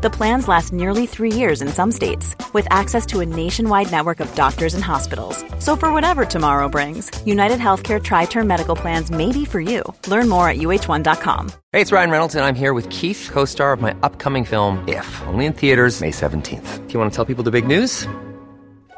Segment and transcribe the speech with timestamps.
[0.00, 4.20] The plans last nearly three years in some states, with access to a nationwide network
[4.20, 5.44] of doctors and hospitals.
[5.58, 9.82] So, for whatever tomorrow brings, United Healthcare Tri Term Medical Plans may be for you.
[10.06, 11.50] Learn more at uh1.com.
[11.72, 14.86] Hey, it's Ryan Reynolds, and I'm here with Keith, co star of my upcoming film,
[14.86, 16.86] If, only in theaters, May 17th.
[16.86, 18.06] Do you want to tell people the big news?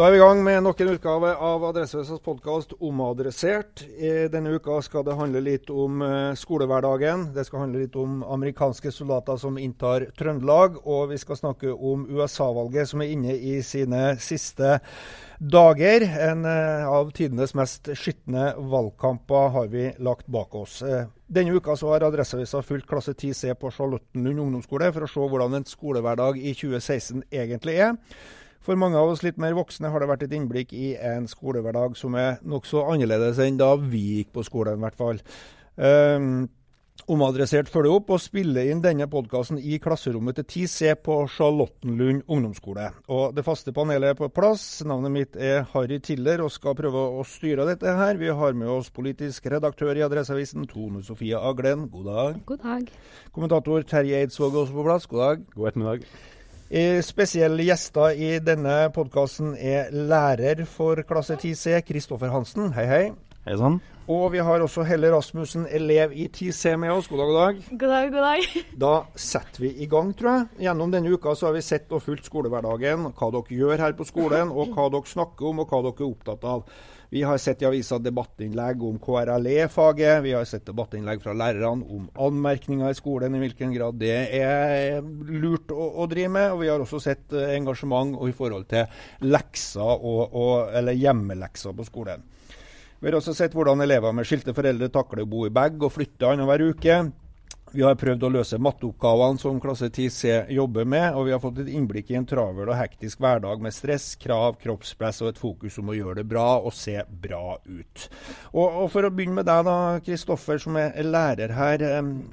[0.00, 3.82] Da er vi i gang med nok en utgave av Adressehuset podkast Omadressert.
[4.32, 7.26] Denne uka skal det handle litt om eh, skolehverdagen.
[7.34, 10.80] Det skal handle litt om amerikanske soldater som inntar Trøndelag.
[10.88, 14.78] Og vi skal snakke om USA-valget som er inne i sine siste
[15.36, 16.08] dager.
[16.30, 20.80] En eh, av tidenes mest skitne valgkamper har vi lagt bak oss.
[20.80, 25.28] Eh, denne uka så har Adresseavisa fulgt klasse 10C på Charlottenlund ungdomsskole for å se
[25.28, 27.98] hvordan en skolehverdag i 2016 egentlig er.
[28.60, 31.96] For mange av oss litt mer voksne har det vært et innblikk i en skolehverdag
[31.96, 35.22] som er nokså annerledes enn da vi gikk på skolen, i hvert fall.
[35.80, 36.48] Um,
[37.10, 42.90] Omadressert følger opp og spiller inn denne podkasten i klasserommet til 10C på Charlottenlund ungdomsskole.
[43.08, 44.84] Og Det faste panelet er på plass.
[44.86, 48.20] Navnet mitt er Harry Tiller og skal prøve å styre dette her.
[48.20, 51.88] Vi har med oss politisk redaktør i Adresseavisen, Tone Sofie Aglen.
[51.90, 52.42] God dag.
[52.46, 52.92] God dag.
[53.32, 55.08] Kommentator Terje Eidsvåg også på plass.
[55.10, 55.48] God dag.
[55.56, 56.06] God ettermiddag.
[56.70, 62.68] Spesielle gjester i denne podkasten er lærer for klasse 10C, Kristoffer Hansen.
[62.76, 63.06] Hei, hei.
[63.42, 63.80] Hei sann.
[64.10, 67.08] Og vi har også Helle Rasmussen, elev i 10C med oss.
[67.10, 67.58] God dag, god dag.
[67.80, 68.62] God dag, god dag.
[68.84, 70.46] Da setter vi i gang, tror jeg.
[70.68, 73.10] Gjennom denne uka så har vi sett og fulgt skolehverdagen.
[73.18, 76.12] Hva dere gjør her på skolen, og hva dere snakker om, og hva dere er
[76.12, 76.62] opptatt av.
[77.10, 80.20] Vi har sett i avisa debattinnlegg om KRLE-faget.
[80.22, 85.00] Vi har sett debattinnlegg fra lærerne om anmerkninger i skolen, i hvilken grad det er
[85.26, 86.52] lurt å, å drive med.
[86.54, 91.74] Og vi har også sett eh, engasjement i forhold til lekser og, og, eller hjemmelekser
[91.74, 92.22] på skolen.
[93.00, 95.90] Vi har også sett hvordan elever med skilte foreldre takler å bo i bag og
[95.96, 97.00] flytte annenhver uke.
[97.70, 101.60] Vi har prøvd å løse matteoppgavene som klasse 10C jobber med, og vi har fått
[101.62, 105.78] et innblikk i en travel og hektisk hverdag med stress, krav, kroppspress og et fokus
[105.78, 108.08] om å gjøre det bra og se bra ut.
[108.50, 111.86] Og, og For å begynne med deg, da, Kristoffer, som er lærer her.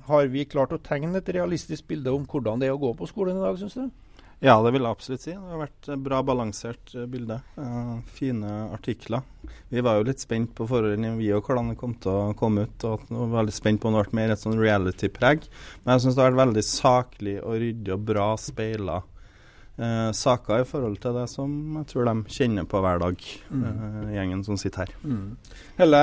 [0.10, 3.10] Har vi klart å tegne et realistisk bilde om hvordan det er å gå på
[3.14, 4.07] skolen i dag, syns du?
[4.40, 5.34] Ja, det vil jeg absolutt si.
[5.34, 7.40] Det har vært et bra balansert eh, bilde.
[7.58, 9.26] Uh, fine artikler.
[9.74, 12.68] Vi var jo litt spent på forholdene vi og hvordan det kom til å komme
[12.68, 12.86] ut.
[12.86, 15.48] og var veldig spent på om det ble mer et sånn reality-preg.
[15.82, 19.02] Men jeg syns det har vært veldig saklig og ryddig og bra speila
[19.78, 23.64] eh, saker i forhold til det som jeg tror de kjenner på hver dag, mm.
[23.70, 24.94] eh, gjengen som sitter her.
[25.04, 25.38] Mm.
[25.78, 26.02] Hele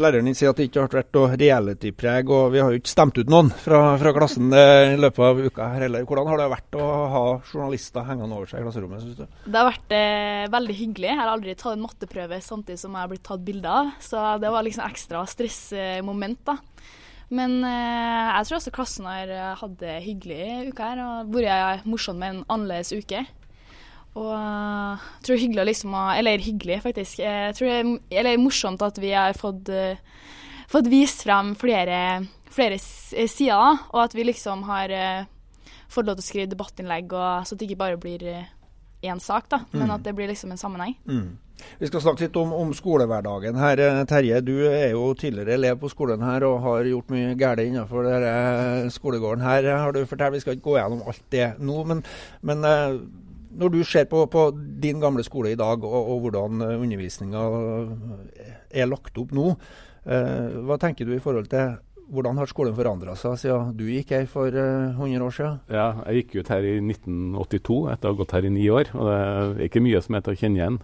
[0.00, 2.92] Læreren din sier at det ikke har vært noe reality-preg, og vi har jo ikke
[2.92, 6.06] stemt ut noen fra, fra klassen eh, i løpet av uka her heller.
[6.08, 9.40] Hvordan har det vært å ha journalister hengende over seg i klasserommet, syns du?
[9.46, 11.10] Det har vært eh, veldig hyggelig.
[11.12, 14.28] Jeg har aldri tatt en matteprøve samtidig som jeg har blitt tatt bilde av, så
[14.42, 16.60] det var liksom ekstra stressmoment, da.
[17.34, 21.86] Men eh, jeg tror også klassen har eh, hatt det hyggelig uka her og vært
[21.88, 23.24] morsom med en annerledes uke.
[24.16, 27.18] Og jeg uh, tror hyggelig liksom Eller hyggelig, faktisk.
[27.20, 27.90] Jeg tror det er,
[28.22, 29.68] eller morsomt at vi har fått,
[30.72, 31.98] fått vist frem flere,
[32.48, 34.94] flere eh, sider, og at vi liksom har
[35.92, 38.24] fått lov til å skrive debattinnlegg, og, så det ikke bare blir
[39.02, 39.96] én sak, da, men mm.
[39.96, 40.96] at det blir liksom en sammenheng.
[41.08, 41.34] Mm.
[41.80, 43.80] Vi skal snakke litt om, om, skolehverdagen her.
[43.80, 47.62] Eh, Terje, du er jo tidligere elev på skolen her og har gjort mye galt
[47.64, 49.70] innenfor denne skolegården her.
[49.84, 50.36] har du fortalt.
[50.36, 52.04] Vi skal ikke gå gjennom alt det nå, men,
[52.42, 52.98] men eh,
[53.56, 54.50] når du ser på, på,
[54.82, 57.44] din gamle skole i dag og, og hvordan undervisninga
[58.70, 59.54] er lagt opp nå,
[60.04, 61.76] eh, hva tenker du i forhold til
[62.06, 65.58] Hvordan har skolen forandra seg siden du gikk her for 100 år siden?
[65.74, 68.92] Ja, jeg gikk ut her i 1982 etter å ha gått her i ni år.
[68.94, 70.80] og Det er ikke mye som er til å kjenne igjen.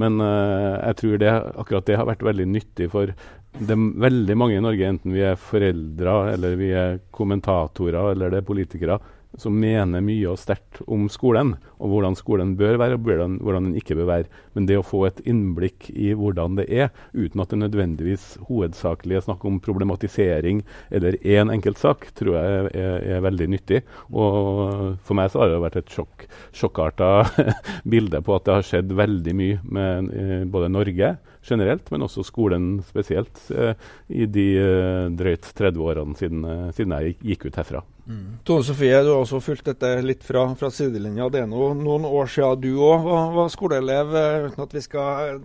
[0.00, 1.32] Men jeg tror det,
[1.64, 3.12] akkurat det har vært veldig nyttig for
[3.54, 8.32] det er veldig mange i Norge, enten vi er foreldre eller vi er kommentatorer eller
[8.32, 8.96] det er politikere,
[9.40, 13.78] som mener mye og sterkt om skolen, og hvordan skolen bør være og hvordan, den
[13.78, 14.42] ikke bør være.
[14.54, 19.18] Men det å få et innblikk i hvordan det er, uten at det nødvendigvis hovedsakelig
[19.18, 20.62] er snakk om problematisering
[20.94, 23.82] eller én enkelt sak, tror jeg er, er, veldig nyttig.
[24.14, 27.12] Og for meg så har det vært et sjokk, sjokkarta
[27.94, 32.24] bilde på at det har skjedd veldig mye med eh, både Norge generelt, men også
[32.24, 33.74] skolen spesielt, eh,
[34.08, 36.46] i de eh, drøyt 30 årene siden,
[36.76, 37.84] siden jeg gikk ut herfra.
[38.04, 38.38] Mm.
[38.44, 41.30] Tone Sofie, du har også fulgt dette litt fra, fra sidelinja.
[41.32, 44.12] Det er nå noen år siden du òg var, var, skoleelev,
[44.50, 45.38] uten at vi skal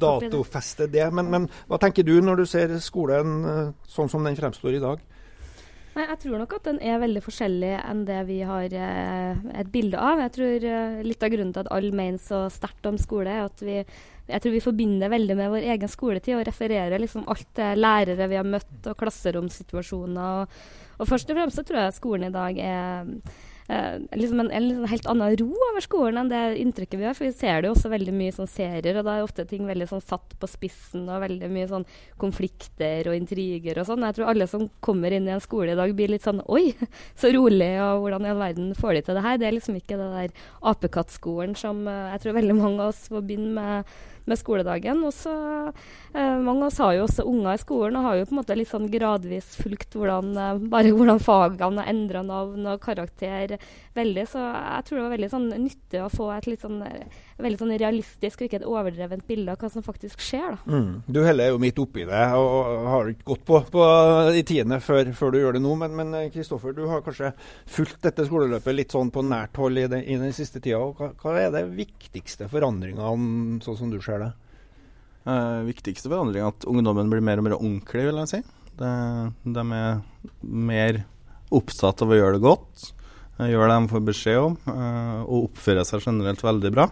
[0.00, 1.10] datofeste det.
[1.12, 5.04] Men, men, hva tenker du når du ser skolen sånn som den fremstår i dag?
[5.96, 9.70] Nei, Jeg tror nok at den er veldig forskjellig enn det vi har eh, et
[9.72, 10.20] bilde av.
[10.26, 13.48] Jeg tror eh, Litt av grunnen til at alle mener så sterkt om skole, er
[13.48, 13.80] at vi
[14.26, 18.26] jeg tror vi forbinder veldig med vår egen skoletid og refererer liksom alt det lærere
[18.26, 20.40] vi har møtt, og klasseromsituasjoner.
[20.42, 23.12] Og, og først og fremst så tror jeg skolen i dag er
[23.68, 27.16] eh, liksom en, en liksom helt annen ro over skolen enn det inntrykket vi har.
[27.18, 29.66] For vi ser det jo også veldig mye sånn serier, og da er ofte ting
[29.68, 31.86] veldig sånn satt på spissen, og veldig mye sånn
[32.22, 34.06] konflikter og intriger og sånn.
[34.08, 36.70] Jeg tror alle som kommer inn i en skole i dag, blir litt sånn Oi,
[37.20, 39.40] så rolig, og hvordan i all verden får de til det her?
[39.40, 43.06] Det er liksom ikke det der apekattskolen som uh, jeg tror veldig mange av oss
[43.12, 45.02] forbinder med med skoledagen.
[45.06, 45.32] Og så
[46.14, 48.40] eh, Mange av oss har jo også unger i skolen og har jo på en
[48.40, 53.56] måte litt sånn gradvis fulgt hvordan, eh, bare hvordan fagene har endra navn og karakter
[53.96, 54.26] veldig.
[54.30, 56.82] Så jeg tror det var veldig sånn nyttig å få et litt sånn,
[57.42, 60.56] veldig sånn realistisk og ikke et overdrevent bilde av hva som faktisk skjer.
[60.56, 60.76] da.
[60.76, 60.90] Mm.
[61.06, 63.86] Du heller jo midt oppi det og har ikke gått på, på
[64.34, 65.74] de tiende før, før, du gjør det nå.
[65.86, 67.32] Men Kristoffer, du har kanskje
[67.70, 70.80] fulgt dette skoleløpet litt sånn på nært hold i, den, i den siste tida.
[70.96, 74.32] Hva, hva er det viktigste forandringene, sånn som du ser det?
[75.26, 78.42] Uh, viktigste forandring er at ungdommen blir mer og mer ordentlig, vil jeg si.
[78.78, 78.90] Det,
[79.56, 80.02] de er
[80.42, 81.00] mer
[81.54, 82.90] opptatt av å gjøre det godt,
[83.40, 86.90] uh, gjøre det de får beskjed om, uh, og oppføre seg generelt veldig bra.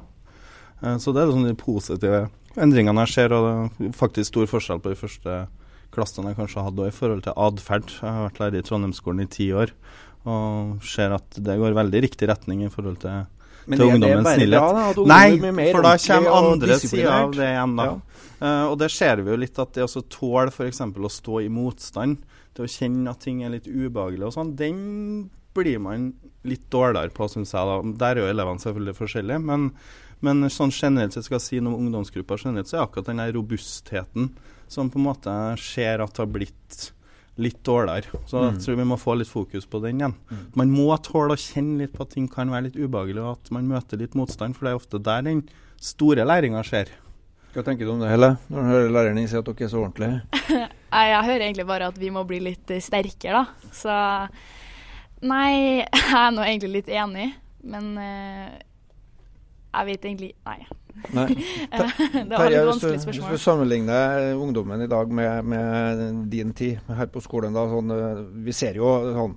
[1.00, 2.24] så det er sånn de positive
[2.60, 5.36] endringene jeg ser, og det er faktisk stor forskjell på de første
[5.94, 7.94] klassene jeg kanskje hadde, i forhold til atferd.
[8.00, 9.72] Jeg har vært lærer i Trondheimsskolen i ti år
[10.24, 13.26] og ser at det går veldig riktig retning i forhold til
[13.66, 15.00] men til ungdommens snillhet.
[15.10, 15.28] Nei,
[15.72, 17.78] for da kommer andre sider av det igjen.
[17.78, 17.88] da.
[17.90, 18.24] Ja.
[18.44, 20.82] Uh, og det ser vi jo litt at det å tåle f.eks.
[20.84, 22.18] å stå i motstand,
[22.54, 24.80] til å kjenne at ting er litt ubehagelig og sånn, den
[25.54, 26.10] blir man
[26.46, 27.66] litt dårligere på, syns jeg.
[27.70, 27.94] da.
[28.02, 29.68] Der er jo elevene selvfølgelig forskjellige, men,
[30.26, 33.22] men sånn generelt sett skal jeg si noe om ungdomsgrupper generelt, så er akkurat den
[33.22, 34.28] der robustheten
[34.70, 36.90] som på en måte ser at har blitt
[37.40, 38.20] litt dårligere.
[38.30, 38.44] Så mm.
[38.46, 40.16] jeg tror vi må få litt fokus på den igjen.
[40.30, 40.42] Mm.
[40.60, 43.54] Man må tåle å kjenne litt på at ting kan være litt ubehagelig, og at
[43.54, 45.42] man møter litt motstand, for det er ofte der den
[45.82, 46.92] store læringa skjer.
[47.54, 49.70] Hva tenker du om det, Helle, når du hører læreren din si at dere er
[49.70, 50.44] så ordentlige?
[51.10, 53.70] jeg hører egentlig bare at vi må bli litt sterkere, da.
[53.74, 53.98] Så
[55.26, 57.28] nei, jeg er nå egentlig litt enig,
[57.64, 58.56] men uh,
[59.74, 60.60] jeg vet egentlig Nei.
[61.14, 61.26] Nei.
[62.28, 63.32] det var et vanskelig spørsmål.
[63.34, 67.92] Hvis du sammenligner ungdommen i dag med, med din tid her på skolen, da, sånn,
[67.94, 69.36] eh, vi ser jo sånn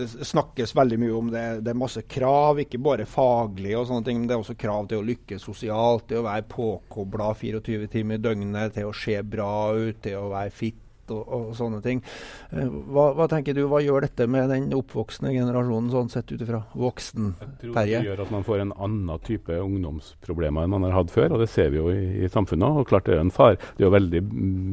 [0.00, 1.44] det snakkes veldig mye om det.
[1.66, 4.86] Det er masse krav, ikke bare faglig og sånne ting, men det er også krav
[4.90, 9.18] til å lykkes sosialt, til å være påkobla 24 timer i døgnet, til å se
[9.26, 10.78] bra ut, til å være fit
[11.14, 12.02] og, og sånne ting.
[12.50, 16.40] Eh, hva, hva, tenker du, hva gjør dette med den oppvoksende generasjonen, sånn sett ut
[16.40, 18.00] ifra voksen-Terje?
[18.00, 21.44] Det gjør at man får en annen type ungdomsproblemer enn man har hatt før, og
[21.44, 22.80] det ser vi jo i, i samfunnet.
[22.80, 23.58] Og klart det er en far.
[23.76, 24.24] Det er jo veldig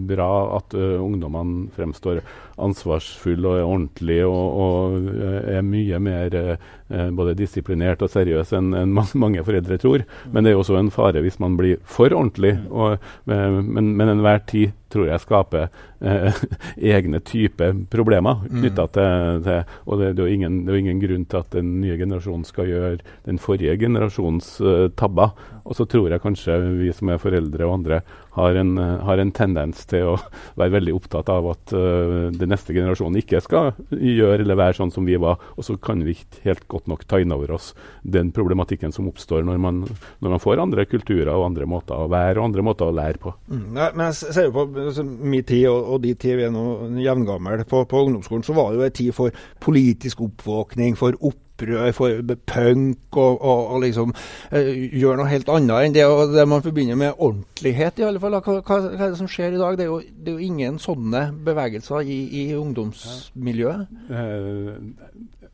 [0.10, 2.22] bra at uh, ungdommene fremstår
[2.62, 5.12] ansvarsfulle og er ordentlige og, og
[5.54, 10.06] er mye mer uh, både disiplinert og seriøs enn en mange foreldre tror.
[10.32, 12.56] Men det er jo også en fare hvis man blir for ordentlig.
[12.72, 15.68] Og, men, men enhver tid tror jeg skaper
[16.00, 16.40] eh,
[16.96, 18.94] egne typer problemer knytta mm.
[18.96, 21.74] til, til, Og det, det, er ingen, det, er jo ingen, grunn til at den
[21.82, 22.94] nye generasjonen skal gjøre
[23.28, 25.36] den forrige generasjons eh, tabber.
[25.68, 28.02] Og så tror jeg kanskje vi som er foreldre og andre
[28.38, 30.16] har en, uh, har en tendens til å
[30.60, 34.94] være veldig opptatt av at uh, den neste generasjonen ikke skal gjøre eller være sånn
[34.94, 35.42] som vi var.
[35.58, 39.10] Og så kan vi ikke helt godt nok ta inn over oss den problematikken som
[39.12, 39.84] oppstår når man,
[40.24, 43.22] når man får andre kulturer og andre måter å være og andre måter å lære
[43.24, 43.34] på.
[43.52, 46.54] Mm, men jeg ser jo på altså, min tid og, og de tid vi er
[46.54, 46.68] nå
[47.04, 51.44] jevngamle på, på, ungdomsskolen, så var det jo en tid for politisk oppvåkning, for opp
[51.58, 54.14] opprør for punk og, og, og liksom
[54.52, 58.38] eh, gjøre noe helt annet enn det, det, man forbinder med ordentlighet, i alle fall.
[58.38, 59.78] Hva, hva, hva, er det som skjer i dag?
[59.78, 63.88] Det er jo, det er jo ingen sånne bevegelser i, i ungdomsmiljøet.
[64.12, 64.78] Uh,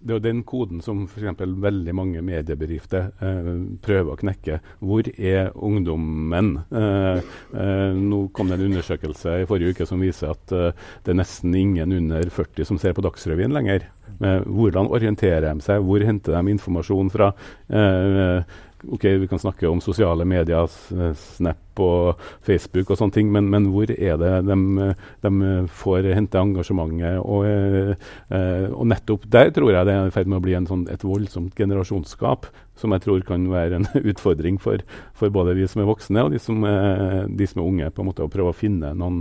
[0.03, 1.39] det er jo den koden som f.eks.
[1.39, 3.51] veldig mange mediebedrifter eh,
[3.83, 4.59] prøver å knekke.
[4.83, 6.51] Hvor er ungdommen?
[6.67, 11.13] Eh, eh, nå kom det en undersøkelse i forrige uke som viser at eh, det
[11.13, 13.89] er nesten ingen under 40 som ser på Dagsrevyen lenger.
[14.19, 15.81] hvordan orienterer de seg?
[15.83, 17.31] Hvor henter de informasjon fra?
[17.69, 18.59] Eh,
[18.91, 20.67] ok, Vi kan snakke om sosiale medier,
[21.15, 24.89] Snap og Facebook og sånne ting, men, men hvor er det de,
[25.23, 27.19] de får hente engasjementet?
[27.23, 30.85] Og, eh, og, nettopp der tror jeg det er i ferd med å bli sånn,
[30.93, 32.49] et voldsomt generasjonsskap
[32.79, 34.83] som jeg tror kan være en utfordring for,
[35.17, 37.91] for både vi som er voksne og de som, er, de som er unge.
[37.93, 39.19] på en måte Å prøve å finne noen,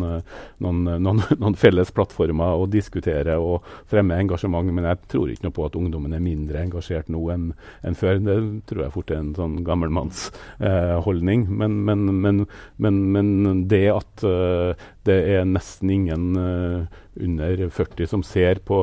[0.63, 4.73] noen, noen, noen, felles plattformer og diskutere og fremme engasjement.
[4.73, 7.51] Men jeg tror ikke noe på at ungdommen er mindre engasjert nå enn,
[7.83, 8.23] en før.
[8.23, 8.39] Det
[8.71, 11.47] tror jeg fort er en sånn gammelmannsholdning.
[11.49, 14.73] Eh, men, men men, men, det at uh,
[15.07, 18.79] det er nesten ingen uh, under 40 som ser på,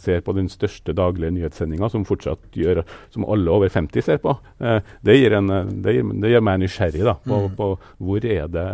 [0.00, 2.82] ser på den største daglige nyhetssendinga, som fortsatt gjør,
[3.14, 4.34] som alle over 50 ser på.
[4.60, 5.48] Eh, det, gir en,
[5.82, 7.54] det, gir, det, gjør meg nysgjerrig da, på, mm.
[7.58, 7.70] på
[8.06, 8.66] hvor er det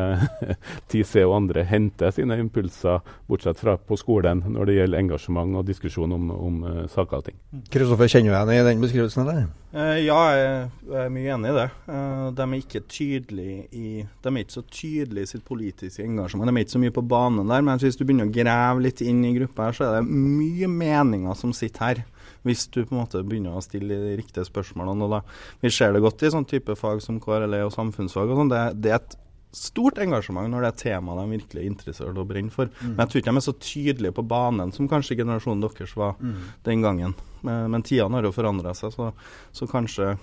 [0.92, 5.68] TC og andre henter sine impulser, bortsett fra på skolen, når det gjelder engasjement og
[5.68, 7.38] diskusjon om, om uh, saker og ting.
[7.72, 9.26] Kristoffer, kjenner du deg igjen i den beskrivelsen?
[9.26, 9.46] eller?
[9.76, 11.66] Uh, ja, jeg, er mye enig i det.
[11.84, 16.48] Uh, de er ikke i, de er ikke så tydelige i sitt politiske engasjement.
[16.48, 19.02] De er ikke så mye på banen der, men hvis du begynner å grave litt
[19.04, 22.00] inn i gruppa her, så er det mye meninger som sitter her.
[22.48, 25.10] Hvis du på en måte begynner å stille de riktige spørsmålene.
[25.12, 25.20] Da,
[25.60, 28.32] vi ser det godt i sånn type fag som KRLE og samfunnsfag.
[28.32, 29.18] og sånn, det, det, er et
[29.56, 32.70] stort engasjement når det er tema de virkelig er interessert og brenner for.
[32.80, 32.94] Mm.
[32.94, 36.18] Men jeg tror ikke de er så tydelige på banen som kanskje generasjonen deres var
[36.20, 36.34] mm.
[36.68, 37.14] den gangen.
[37.42, 39.12] Men, men tidene har jo forandra seg, så,
[39.56, 40.16] så kanskje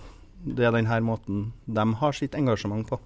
[0.44, 3.00] det er denne måten de har sitt engasjement på.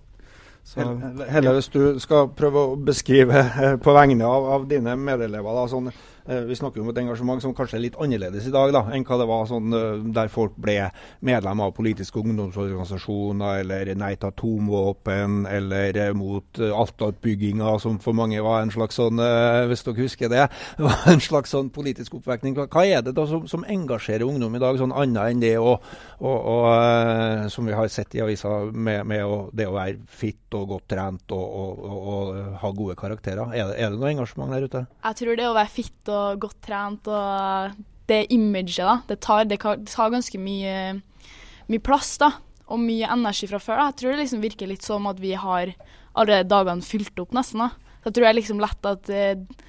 [0.76, 5.64] Heller hvis du skal prøve å beskrive eh, på vegne av, av dine medelever da,
[5.72, 5.88] sånn,
[6.28, 9.18] vi snakker om et engasjement som kanskje er litt annerledes i dag da, enn hva
[9.22, 10.76] det var sånn, eh, der folk ble
[11.26, 18.42] medlem av politiske ungdomsorganisasjoner, eller nei til atomvåpen, eller eh, mot Alta-utbygginga, som for mange
[18.44, 19.22] var en slags sånn,
[19.70, 20.48] hvis dere husker det,
[20.88, 22.58] var en slags sånn politisk oppvekning.
[22.58, 25.78] Hva er det da som, som engasjerer ungdom i dag, sånn annet enn det å,
[26.20, 26.58] å, å,
[27.54, 30.90] som vi har sett i avisa, med, med å, det å være fit og godt
[30.92, 33.56] trent og, og, og ha gode karakterer?
[33.56, 34.84] Er det, er det noe engasjement der ute?
[35.08, 39.20] Jeg tror det å være fit og og godt trent og det imaget, da, det
[39.24, 40.76] tar, det tar ganske mye,
[41.68, 42.32] mye, plass, da.
[42.68, 43.80] Og mye energi fra før.
[43.80, 43.88] Da.
[43.92, 45.74] Jeg tror det liksom virker litt som at vi har
[46.18, 47.64] allerede dagene fylt opp, nesten.
[47.64, 47.70] da.
[48.02, 49.64] Så jeg tror det er liksom lett at eh,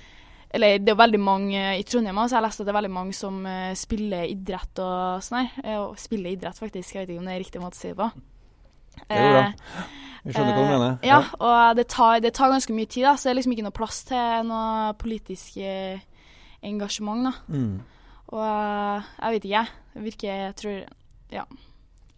[0.55, 2.93] Eller det er veldig mange i Trondheim så jeg har lest at det er veldig
[2.95, 5.79] mange som uh, spiller idrett og sånn her.
[5.83, 6.95] Og spiller idrett, faktisk.
[6.95, 8.11] Jeg vet ikke om det er riktig måte å si det på.
[9.03, 9.43] Det er bra.
[10.25, 10.97] Vi skjønner hva du mener.
[11.07, 13.67] Ja, og det tar, det tar, ganske mye tid, da, så det er liksom ikke
[13.69, 15.61] noe plass til noe politisk
[16.63, 17.33] engasjement, da.
[17.53, 17.79] Mm.
[18.35, 20.79] Og uh, jeg vet ikke, det virker Jeg tror
[21.33, 21.45] Ja.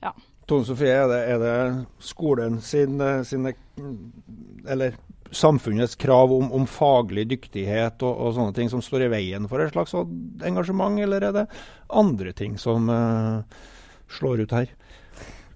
[0.02, 0.12] ja.
[0.50, 3.52] Tone Sofie, er det, er det skolen sin, eh, sine
[4.66, 4.96] Eller
[5.30, 9.62] samfunnets krav om, om faglig dyktighet og, og, sånne ting som står i veien for
[9.62, 11.44] et slags engasjement, eller er det
[11.86, 13.38] andre ting som uh,
[14.10, 14.72] slår ut her?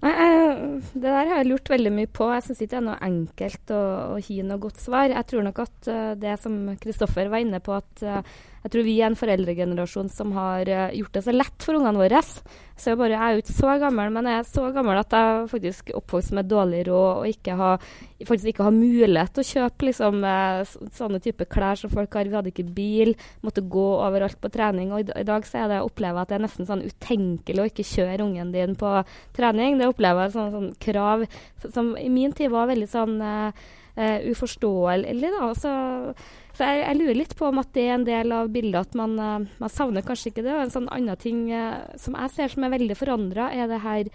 [0.05, 0.63] Nei, jeg,
[0.93, 2.29] Det der har jeg lurt veldig mye på.
[2.37, 3.83] Jeg syns ikke det er noe enkelt å,
[4.15, 5.11] å gi noe godt svar.
[5.11, 8.85] Jeg tror nok at uh, det som Kristoffer var inne på, at uh, jeg tror
[8.87, 12.21] vi er en foreldregenerasjon som har uh, gjort det så lett for ungene våre.
[12.25, 15.13] Så jeg, bare, jeg er jo ikke så gammel, men jeg er så gammel at
[15.13, 17.85] jeg faktisk oppvokst med dårlig råd og ikke har,
[18.25, 22.25] faktisk ikke har mulighet til å kjøpe liksom, eh, sånne typer klær som folk har.
[22.25, 23.13] Vi hadde ikke bil,
[23.45, 24.91] måtte gå overalt på trening.
[24.91, 27.67] Og i, dag så er det opplever jeg at det er nesten sånn utenkelig å
[27.69, 28.95] ikke kjøre ungen din på
[29.37, 29.77] trening.
[29.77, 31.27] Det opplever jeg sånn, sånn krav
[31.69, 33.69] som i min tid var veldig sånn uh,
[34.33, 35.31] uforståelig.
[35.37, 35.75] da, så
[36.55, 38.97] så jeg, jeg, lurer litt på om at det er en del av bildet at
[38.97, 40.53] man, uh, man savner kanskje ikke det.
[40.55, 43.81] Og en sånn annen ting uh, som jeg ser som er veldig forandra, er det
[43.83, 44.11] her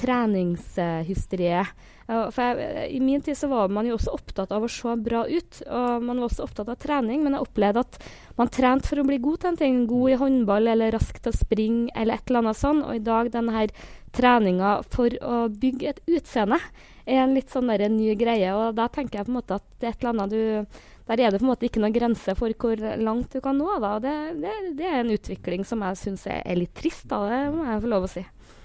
[0.00, 1.90] treningshysteriet.
[2.04, 5.22] For jeg, I min tid så var man jo også opptatt av å se bra
[5.24, 7.22] ut, og man var også opptatt av trening.
[7.24, 7.96] Men jeg opplevde at
[8.36, 9.78] man trente for å bli god til en ting.
[9.88, 12.82] God i håndball eller rask til å springe eller et eller annet sånn.
[12.84, 13.72] Og i dag denne her
[14.14, 16.60] treninga for å bygge et utseende
[17.04, 18.52] er en litt sånn der, en ny greie.
[18.52, 21.20] Og da tenker jeg på en måte at det er et eller annet du der
[21.20, 23.68] er det på en måte ikke noen grense for hvor langt du kan nå.
[23.82, 23.98] Da.
[24.00, 27.20] Det, det, det er en utvikling som jeg syns er, litt trist, da.
[27.28, 28.24] det må jeg få lov å si.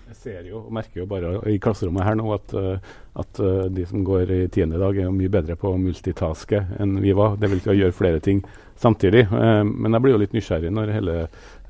[0.09, 3.67] Jeg ser jo og merker jo bare i klasserommet her nå at, uh, at uh,
[3.69, 7.35] de som går i tiende dag, er mye bedre på å multitaske enn vi var.
[7.37, 8.41] Det vil si å gjøre flere ting
[8.79, 9.27] samtidig.
[9.27, 11.15] Eh, men jeg blir jo litt nysgjerrig når hele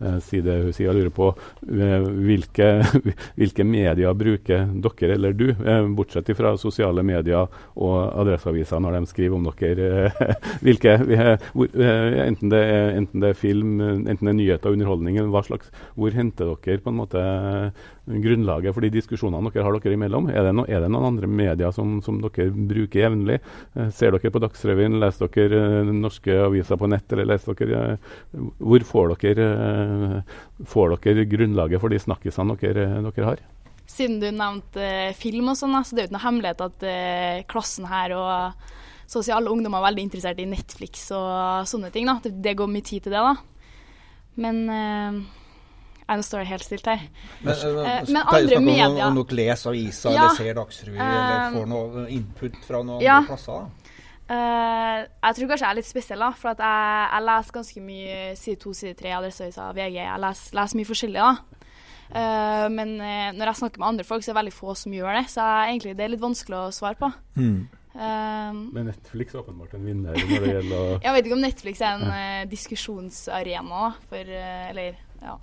[0.01, 0.89] eh, sier det hun sier.
[0.89, 1.29] Jeg lurer på
[1.69, 2.69] eh, hvilke,
[3.39, 7.47] hvilke medier bruker dere eller du, eh, bortsett fra sosiale medier
[7.79, 10.11] og Adresseavisa når de skriver om dere.
[10.65, 15.43] hvilke, enten, det er, enten, det er, film, enten det er nyheter og underholdning, hva
[15.45, 17.23] slags, hvor henter dere på en måte
[18.09, 20.31] grunnlaget for de diskusjonene dere har dere imellom?
[20.33, 23.39] Er det, no, er det noen andre medier som, som dere bruker jevnlig?
[23.95, 24.99] ser dere på Dagsrevyen?
[25.01, 27.07] Leser dere norske aviser på nett?
[27.13, 27.97] eller leser dere,
[28.57, 30.21] Hvor får dere Eh,
[30.65, 33.41] får dere grunnlaget for de snakkisene dere, dere har?
[33.89, 36.85] Siden du nevnte film og sånn, så det er jo ikke noe hemmelighet at
[37.49, 38.67] klassen her og
[39.09, 42.05] sosiale ungdommer er veldig interessert i Netflix og sånne ting.
[42.05, 42.19] da.
[42.21, 43.33] Det, det går mye tid til det, da.
[44.39, 44.61] Men
[46.09, 47.05] uh, nå står det helt stilt her.
[47.45, 51.69] Men, uh, men andre medier Om dere leser aviser ja, eller ser Dagsrevyen eller får
[51.69, 53.69] noe input fra noen ja, andre plasser?
[54.29, 58.17] Uh, jeg tror kanskje jeg er litt spesiell, da, for jeg, jeg, leser ganske mye
[58.37, 59.95] side to, side tre, Adresseavisa, VG.
[60.03, 61.23] Jeg leser, leser, mye forskjellig.
[61.23, 61.65] da.
[62.09, 64.93] Uh, men uh, når jeg snakker med andre folk, så er det veldig få som
[64.93, 65.25] gjør det.
[65.33, 67.11] Så jeg, egentlig, det er litt vanskelig å svare på.
[67.39, 67.59] Mm.
[67.99, 71.97] men Netflix er åpenbart en vinner når det gjelder Jeg vet ikke om Netflix er
[71.97, 75.33] en diskusjonsarena for Eller ja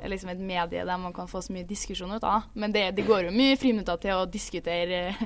[0.00, 2.48] liksom et medie der man kan få så mye diskusjon ut av.
[2.54, 5.24] Men det, det går jo mye friminutter til å diskutere eh,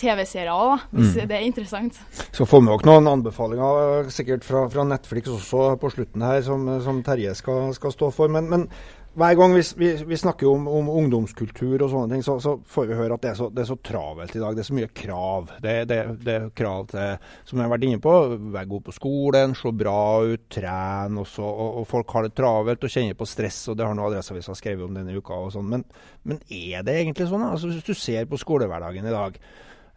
[0.00, 1.28] TV-serier òg, hvis mm.
[1.30, 2.00] det er interessant.
[2.32, 6.66] Så får vi nok noen anbefalinger sikkert fra, fra, Netflix også på slutten her, som,
[6.84, 8.32] som Terje skal, skal, stå for.
[8.32, 8.66] Men, men
[9.10, 12.86] hver gang vi, vi, vi snakker om, om, ungdomskultur og sånne ting, så, så får
[12.86, 14.54] vi høre at det er, så, det er, så, travelt i dag.
[14.54, 15.50] Det er så mye krav.
[15.64, 18.12] Det, det, det er krav til, som jeg har vært inne på,
[18.54, 21.42] være god på skolen, se bra ut, trene også.
[21.42, 24.54] Og, og, folk har det travelt og kjenner på stress, og det har nå Adresseavisa
[24.58, 25.40] skrevet om denne uka.
[25.40, 25.66] og sånn.
[25.74, 25.84] Men,
[26.22, 27.48] men, er det egentlig sånn?
[27.48, 29.42] Altså, hvis du ser på skolehverdagen i dag,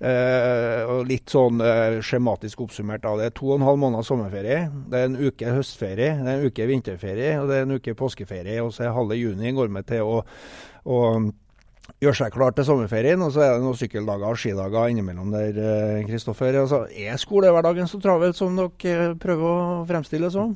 [0.03, 3.13] og litt sånn uh, skjematisk oppsummert Da.
[3.19, 3.29] det.
[3.29, 4.65] er To og en halv måned sommerferie.
[4.91, 7.95] Det er en uke høstferie, det er en uke vinterferie og det er en uke
[7.95, 8.59] påskeferie.
[8.63, 10.19] Og så er halve juni går med til å,
[10.83, 10.99] å
[12.03, 13.23] gjøre seg klar til sommerferien.
[13.23, 15.63] Og så er det noen sykkeldager og skidager innimellom der,
[16.09, 16.51] Kristoffer.
[16.57, 20.55] Uh, altså, er skolehverdagen så travel som dere prøver å fremstille det som?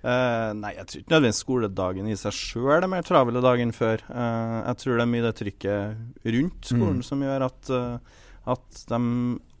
[0.00, 4.02] Uh, nei, jeg tror ikke nødvendigvis skoledagen i seg sjøl er mer travel dagen før.
[4.08, 7.06] Uh, jeg tror det er mye det trykket rundt skolen mm.
[7.10, 8.18] som gjør at uh,
[8.50, 9.00] at de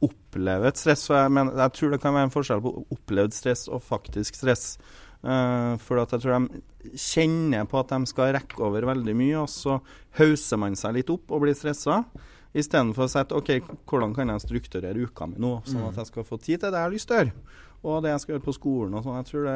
[0.04, 1.06] opplever et stress.
[1.12, 4.38] Og jeg, mener, jeg, tror det kan være en forskjell på opplevd stress og faktisk
[4.40, 4.74] stress.
[5.20, 9.42] Uh, for at jeg tror de kjenner på at de skal rekke over veldig mye,
[9.42, 9.78] og så
[10.16, 12.02] hauser man seg litt opp og blir stressa.
[12.50, 13.50] Istedenfor å si OK,
[13.86, 16.00] hvordan kan jeg strukturere uka mi nå, sånn at mm.
[16.00, 18.22] jeg skal få tid til det jeg har lyst til å gjøre og det jeg
[18.22, 19.20] skal gjøre på skolen og sånn.
[19.20, 19.54] Jeg tror det,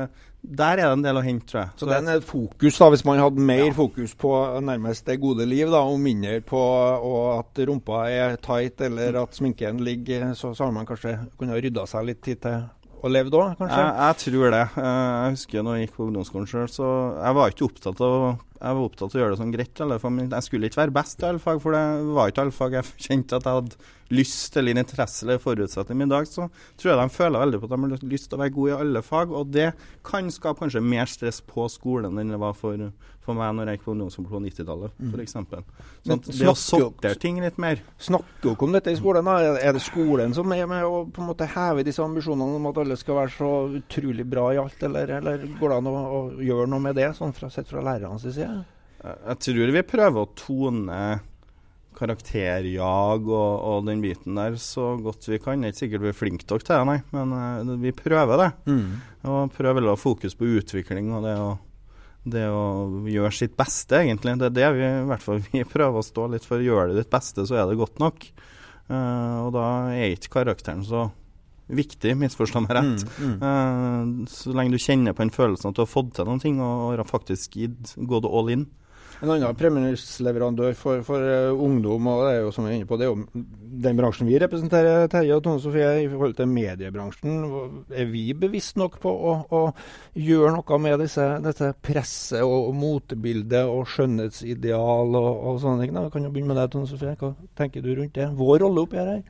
[0.60, 1.72] Der er det en del å hente, tror jeg.
[1.74, 3.74] Så, så den er fokus, da, hvis man hadde mer ja.
[3.76, 4.30] fokus på
[4.64, 6.62] nærmest det gode liv, da, og mindre på
[7.34, 11.84] at rumpa er tight eller at sminken ligger, så, så har man kanskje kunnet rydda
[11.90, 12.64] seg litt tid til
[13.04, 13.82] å leve da, kanskje?
[13.82, 14.64] Jeg, jeg, tror det.
[14.80, 18.28] Eh, jeg husker når jeg gikk på ungdomsskolen sjøl, så jeg var ikke opptatt av
[18.64, 19.80] jeg var opptatt av å gjøre det sånn greit.
[19.84, 21.82] Eller, jeg skulle ikke være best i alle fag, for det
[22.16, 25.98] var ikke alle fag jeg kjente at jeg hadde lyst eller interesse eller forutsetning.
[26.00, 26.48] Men i dag så
[26.80, 28.76] tror jeg de føler veldig på at de har lyst til å være gode i
[28.76, 29.34] alle fag.
[29.34, 29.72] Og det
[30.06, 32.80] kan skape kanskje mer stress på skolen enn det var for,
[33.24, 35.14] for meg når jeg gikk på ungdomsskolen på 90-tallet, mm.
[35.14, 35.36] f.eks.
[35.36, 37.82] Sånn at det å sortere ting litt mer.
[37.98, 39.30] Snakker dere om dette i skolen?
[39.30, 39.56] da?
[39.58, 42.80] Er det skolen som er med å på en måte heve disse ambisjonene om at
[42.84, 46.22] alle skal være så utrolig bra i alt, eller, eller går det an å, å,
[46.44, 48.64] gjøre noe med det, sånn fra, sett fra lærernes side?
[49.04, 51.00] Jeg tror vi prøver å tone
[51.96, 55.62] karakterjag og, og, den biten der så godt vi kan.
[55.62, 58.42] Det er ikke sikkert vi er flinke nok til det, nei, men uh, vi prøver
[58.42, 58.50] det.
[58.70, 58.90] Mm.
[59.30, 61.48] Og prøver å ha fokus på utvikling og det å,
[62.36, 62.64] det å,
[63.08, 64.36] gjøre sitt beste, egentlig.
[64.40, 66.64] Det er det vi i hvert fall vi prøver å stå litt for.
[66.64, 68.30] Gjør du ditt beste, så er det godt nok.
[68.90, 71.08] Uh, og da er ikke karakteren så
[71.72, 73.04] viktig, misforstå meg rett.
[73.16, 73.36] Mm, mm.
[73.40, 76.60] Uh, så lenge du kjenner på den følelsen at du har fått til noen ting
[76.60, 77.56] og, og faktisk
[78.10, 78.66] gått all in.
[79.24, 82.88] En annen premiumsleverandør for, for uh, ungdom, og det er jo som vi er inne
[82.88, 83.44] på, det er jo
[83.84, 87.38] den bransjen vi representerer, Terje og Tone Sofie, i forhold til mediebransjen.
[87.94, 89.62] Er vi bevisst nok på å, å
[90.20, 95.96] gjøre noe med disse, dette presset og, og motebildet og skjønnhetsideal og, og sånne ting?
[95.96, 97.16] Vi Kan jo begynne med deg, Tone Sofie.
[97.18, 98.28] Hva tenker du rundt det?
[98.36, 99.24] Vår rolle oppi her?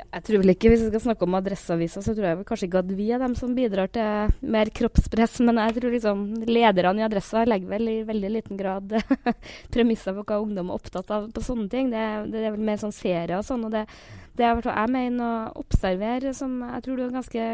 [0.00, 2.68] Jeg tror vel ikke, Hvis vi skal snakke om Adresseavisa, så tror jeg vel kanskje
[2.68, 5.40] ikke at vi er dem som bidrar til mer kroppspress.
[5.46, 8.94] Men jeg tror liksom lederne i Adressa legger vel i veldig liten grad
[9.74, 11.90] premisser for hva ungdom er opptatt av på sånne ting.
[11.94, 13.66] Det, det er vel mer sånn serier og sånn.
[13.68, 13.86] og det,
[14.38, 17.50] det er hva jeg mener å observere, som jeg tror du er ganske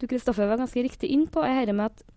[0.00, 2.13] Du Kristoffer var ganske riktig inn på, er dette med at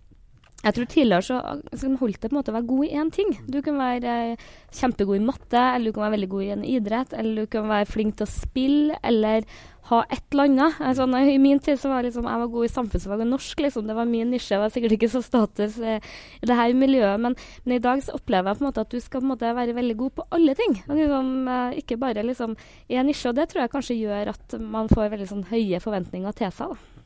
[0.66, 1.38] Jeg tror tidligere så,
[1.78, 3.30] så holdt det på en måte å være god i én ting.
[3.46, 6.66] Du kan være eh, kjempegod i matte, eller du kan være veldig god i en
[6.66, 9.46] idrett, eller du kan være flink til å spille, eller
[9.88, 10.80] ha et eller annet.
[10.84, 13.62] Altså, I min tid så var liksom, jeg var god i samfunnsfag og norsk.
[13.68, 13.88] Liksom.
[13.88, 14.56] Det var min nisje.
[14.56, 16.04] Jeg var sikkert ikke så status eh,
[16.42, 17.22] i det her miljøet.
[17.24, 19.78] Men, men, i dag så opplever jeg på en måte at du skal måte være
[19.78, 20.82] veldig god på alle ting.
[20.90, 22.58] Liksom, eh, ikke bare liksom,
[22.90, 23.30] i en nisje.
[23.32, 26.76] Og det tror jeg kanskje gjør at man får veldig sånn, høye forventninger til seg.
[26.76, 26.97] da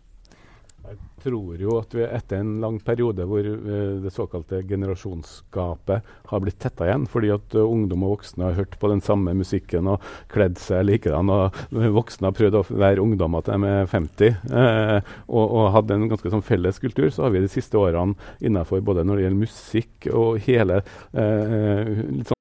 [1.22, 6.60] tror jo at vi etter en lang periode hvor uh, det såkalte generasjonsgapet har blitt
[6.62, 10.02] tetta igjen, fordi at uh, ungdom og voksne har hørt på den samme musikken og
[10.34, 11.62] kledd seg likedan, og
[12.00, 16.10] voksne har prøvd å være ungdommer til de er 50, uh, og, og hadde en
[16.12, 19.46] ganske sånn felles kultur, så har vi de siste årene innenfor både når det gjelder
[19.46, 22.41] musikk og hele litt sånn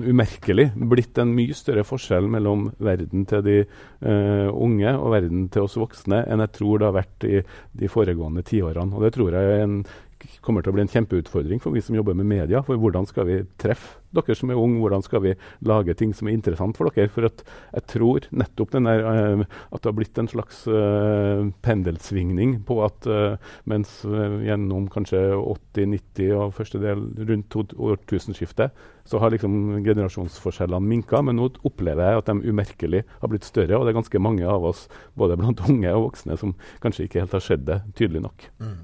[0.00, 5.66] Umerkelig blitt en mye større forskjell mellom verden til de uh, unge og verden til
[5.66, 7.42] oss voksne enn jeg tror det har vært i
[7.76, 8.96] de foregående tiårene.
[8.96, 9.82] Og det tror jeg en
[10.40, 12.62] kommer til å bli en kjempeutfordring for vi som jobber med media.
[12.64, 14.80] For hvordan skal vi treffe dere som er unge?
[14.82, 15.34] Hvordan skal vi
[15.68, 17.10] lage ting som er interessant for dere?
[17.12, 22.78] For jeg tror nettopp der, uh, at det har blitt en slags uh, pendelsvingning på
[22.86, 23.36] at uh,
[23.68, 28.72] mens gjennom kanskje 80-, 90- og første del rundt årtusenskiftet,
[29.04, 31.22] så har liksom generasjonsforskjellene minka.
[31.24, 33.78] Men nå opplever jeg at de umerkelig har blitt større.
[33.78, 34.86] Og det er ganske mange av oss,
[35.18, 38.48] både blant unge og voksne, som kanskje ikke helt har sett det tydelig nok.
[38.62, 38.80] Mm.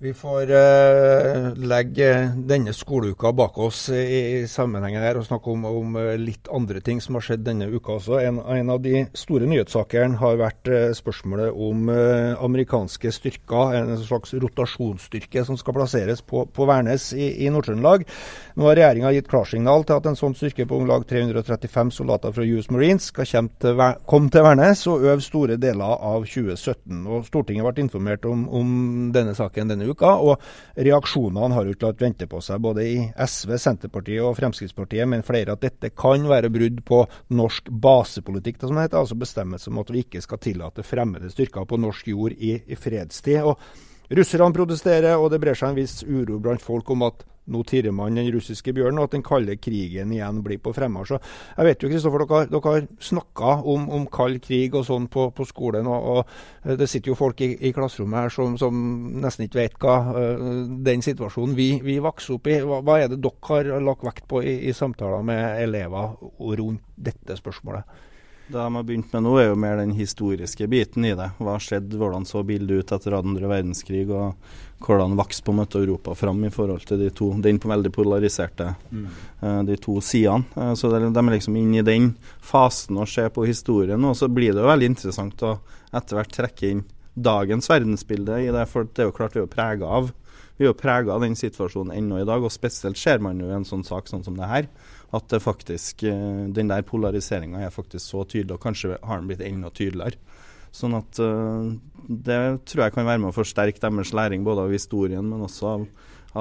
[0.00, 2.08] Vi får uh, legge
[2.46, 4.02] denne skoleuka bak oss i,
[4.38, 7.66] i sammenhengen her og snakke om, om, eh, litt andre ting som har skjedd denne
[7.66, 8.20] uka også.
[8.22, 13.90] En, en av de store nyhetssakene har vært uh, spørsmålet om uh, amerikanske styrker, en
[13.98, 18.06] slags rotasjonsstyrke som skal plasseres på, på Værnes i, i Nord-Trøndelag.
[18.54, 22.38] Nå har regjeringa gitt klarsignal til at en sånn styrke på om lag 335 soldater
[22.38, 23.26] fra US Marines skal
[24.06, 27.02] komme til, Værnes og øve store deler av 2017.
[27.02, 28.72] Og Stortinget ble informert om, om
[29.10, 30.44] denne saken denne uka, og
[30.76, 35.26] reaksjonene har jo ikke latt vente på seg, både i SV, Senterpartiet og Fremskrittspartiet, men
[35.26, 37.02] flere at dette kan være brudd på
[37.34, 41.68] norsk basepolitikk, det som heter, altså bestemmelse om at vi ikke skal tillate fremmede styrker
[41.68, 43.42] på norsk jord i, i fredstid.
[43.46, 43.58] Og
[44.08, 47.94] Russerne protesterer, og det brer seg en viss uro blant folk om at nå tirrer
[47.96, 51.16] man den russiske bjørnen, og at den kalde krigen igjen blir på fremmarsj.
[51.56, 55.28] Jeg vet jo, Kristoffer, dere, dere har snakka om, om, kald krig og sånn på,
[55.36, 55.88] på skolen.
[55.88, 58.82] Og, og, eh, Det sitter jo folk i, i klasserommet her som, som,
[59.22, 62.58] nesten ikke vet hva uh, den situasjonen vi, vi vokser opp i.
[62.64, 66.84] Hva, hva, er det dere har lagt vekt på i, i samtaler med elever rundt
[66.96, 68.04] dette spørsmålet?
[68.48, 71.26] Det de har begynt med nå, er jo mer den historiske biten i det.
[71.36, 74.38] Hva skjedde, hvordan så bildet ut etter andre verdenskrig, og
[74.84, 79.08] hvordan en måte Europa fram i forhold til de to, den veldig polariserte mm.
[79.42, 80.48] uh, de to sidene.
[80.56, 84.04] Uh, så de, er liksom inne i den fasen og ser på historien.
[84.08, 85.58] Og så blir det jo veldig interessant å
[85.92, 86.86] etter hvert trekke inn
[87.18, 90.12] dagens verdensbilde i det, for det er jo klart vi er prega av
[90.58, 93.46] vi er jo prega av den situasjonen ennå i dag, og spesielt ser man jo
[93.54, 94.66] en sånn sak sånn som det her,
[95.16, 99.30] at det faktisk, uh, den der polariseringa er faktisk så tydelig, og kanskje har den
[99.30, 100.20] blitt enda tydeligere.
[100.74, 101.70] Sånn at uh,
[102.08, 105.72] Det tror jeg kan være med å forsterke deres læring både av historien, men også
[105.72, 105.88] av,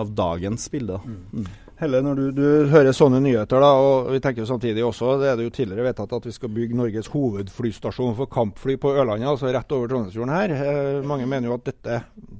[0.03, 0.99] av dagens bilde.
[1.03, 1.23] Mm.
[1.31, 1.47] mm.
[1.77, 5.27] Helle, når du, du, hører sånne nyheter, da, og vi tenker jo samtidig også, det
[5.29, 9.27] er det jo tidligere vedtatt at vi skal bygge Norges hovedflystasjon for kampfly på Ørlandet,
[9.29, 10.53] altså rett over Trondheimsfjorden her.
[10.57, 11.99] Eh, mange mener jo at dette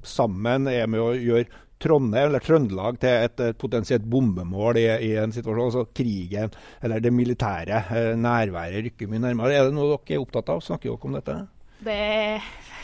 [0.10, 1.46] sammen er med å gjøre
[1.82, 5.68] Trondheim eller Trøndelag til et, et potensielt bombemål i, i, en situasjon.
[5.68, 9.54] Altså krigen eller det militære eh, nærværet rykker mye nærmere.
[9.54, 10.64] Er det noe dere er opptatt av?
[10.66, 11.38] Snakker dere om dette?
[11.88, 12.02] Det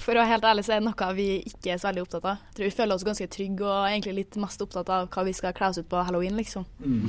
[0.03, 2.25] for å være helt ærlig så er det noe vi ikke er så veldig opptatt
[2.27, 2.41] av.
[2.49, 5.33] Jeg tror vi føler oss ganske trygge og egentlig litt mest opptatt av hva vi
[5.37, 6.65] skal kle oss ut på halloween, liksom.
[6.83, 7.07] Mm.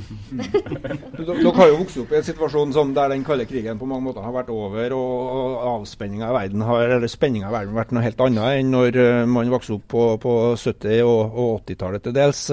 [1.25, 4.07] Dere har jo vokst opp i en situasjon som der den kalde krigen på mange
[4.07, 8.21] måter har vært over, og, avspenninga i verden har, eller i verden vært noe helt
[8.25, 12.43] annet enn når uh, man vokste opp på, på 70- og, og 80-tallet til dels.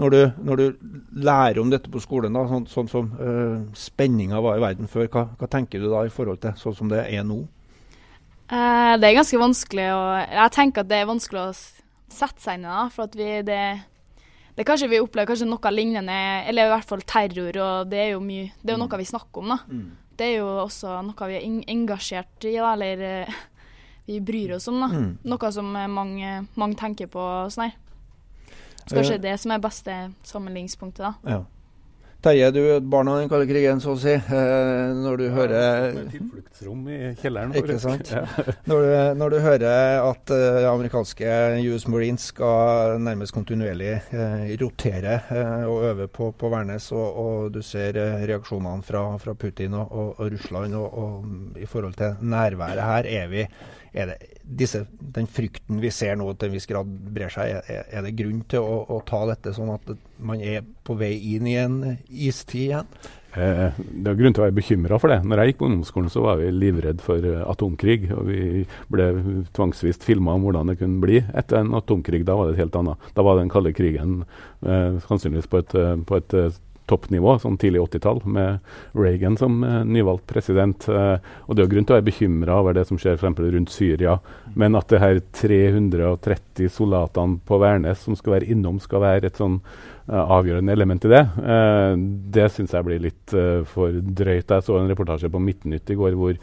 [0.00, 0.66] Når du, når du,
[1.20, 5.08] lærer om dette på skolen, da, sånn, sånn som uh, spenninga var i verden før,
[5.10, 7.42] hva, hva tenker du da i forhold til sånn som det er nå?
[8.50, 11.50] Uh, det er ganske vanskelig å Jeg tenker at det er vanskelig å
[12.10, 13.60] sette seg inn i, for at vi det,
[14.56, 16.16] det kanskje vi opplever kanskje noe lignende,
[16.50, 19.06] eller i hvert fall terror, og det er jo mye Det er jo noe vi
[19.12, 19.60] snakker om, da.
[19.70, 19.84] Mm.
[20.18, 23.38] Det er jo også noe vi er engasjert i, da, eller uh,
[24.10, 24.90] vi bryr oss om, da.
[24.90, 25.12] Mm.
[25.30, 27.78] Noe som mange, mange tenker på sånn her.
[28.82, 31.36] Så kanskje uh, det som er beste sammenligningspunktet, da.
[31.38, 31.40] Ja.
[32.20, 34.12] Terje, du er barna av den kalde krigen, så å si.
[34.12, 37.54] Eh, når du ja, hører Tilfluktsrom i kjelleren.
[37.56, 38.10] Ikke sant.
[38.12, 38.26] Ja.
[38.68, 41.30] Når, du, når, du, hører at uh, amerikanske
[41.72, 47.50] US Marines skal nærmest kontinuerlig uh, rotere uh, og øve på, på Værnes, og, og,
[47.54, 47.96] du ser
[48.28, 50.76] reaksjonene fra, fra Putin og, og, og Russland
[51.58, 53.46] i forhold til nærværet her, er vi
[53.92, 57.86] er det disse, den frykten vi ser nå til en viss grad brer seg, er,
[57.90, 61.48] er det grunn til å, å, ta dette sånn at man er på vei inn
[61.50, 62.92] i en istid igjen?
[63.38, 65.20] Eh, det er grunn til å være bekymra for det.
[65.22, 68.08] Når jeg gikk på ungdomsskolen, så var vi livredd for uh, atomkrig.
[68.10, 69.06] og Vi ble
[69.54, 72.24] tvangsvist filma om hvordan det kunne bli etter en atomkrig.
[72.26, 73.12] Da var det et helt annet.
[73.14, 74.24] Da var den kalde krigen
[74.66, 76.36] eh, sannsynligvis på et, uh, på et
[76.90, 80.86] toppnivå, sånn tidlig 80-tall, med Reagan som uh, nyvalgt president.
[80.90, 83.72] Uh, og Det er grunn til å være bekymra over det som skjer for rundt
[83.74, 84.18] Syria.
[84.58, 89.40] Men at det her 330 soldatene på Værnes som skal være innom, skal være et
[89.40, 91.22] sånn uh, avgjørende element i det,
[92.34, 93.34] det syns jeg blir litt
[93.70, 94.50] for drøyt.
[94.50, 96.34] Jeg så en reportasje på Midtnytt i går hvor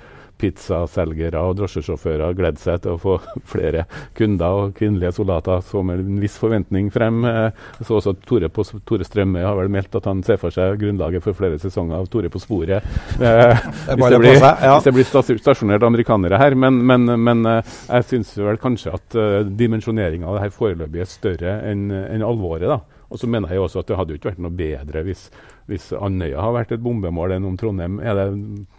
[0.42, 3.18] pizzaselgere og drosjesjåfører gledet seg til å få
[3.54, 3.86] flere
[4.18, 5.64] kunder og kvinnelige soldater.
[5.66, 7.24] Så med en viss forventning frem.
[7.28, 10.54] Jeg så også at Tore, på, Tore Strømme har vel meldt at han ser for
[10.54, 12.86] seg grunnlaget for flere sesonger av Tore på sporet.
[13.28, 13.60] Eh,
[13.98, 14.76] hvis, det blir, ja.
[14.78, 16.54] hvis, det blir, stasjonert amerikanere her.
[16.60, 21.02] Men, men, men eh, jeg syns vel kanskje at uh, dimensjoneringa av det her foreløpig
[21.04, 22.68] er større enn en alvoret.
[22.70, 22.80] da.
[23.08, 25.28] Og så mener jeg også at det hadde jo ikke vært noe bedre hvis
[25.68, 28.28] hvis Andøya har vært et bombemål enn om Trondheim, er det,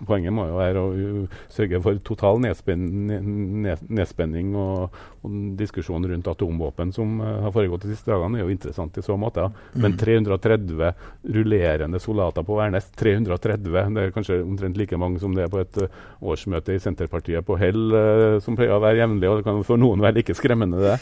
[0.08, 0.88] poenget må jo være å
[1.52, 4.88] sørge for total nedspenning, og,
[5.20, 9.04] og diskusjon rundt atomvåpen som uh, har foregått de siste dagene, er jo interessant i
[9.04, 9.44] så måte.
[9.76, 10.94] Men 330 mm.
[11.36, 15.60] rullerende soldater på Værnes, 330, det er kanskje omtrent like mange som det er på
[15.60, 15.92] et uh,
[16.32, 19.76] årsmøte i Senterpartiet på Hell, uh, som pleier å være jevnlig, og det kan for
[19.80, 20.96] noen være like skremmende, det.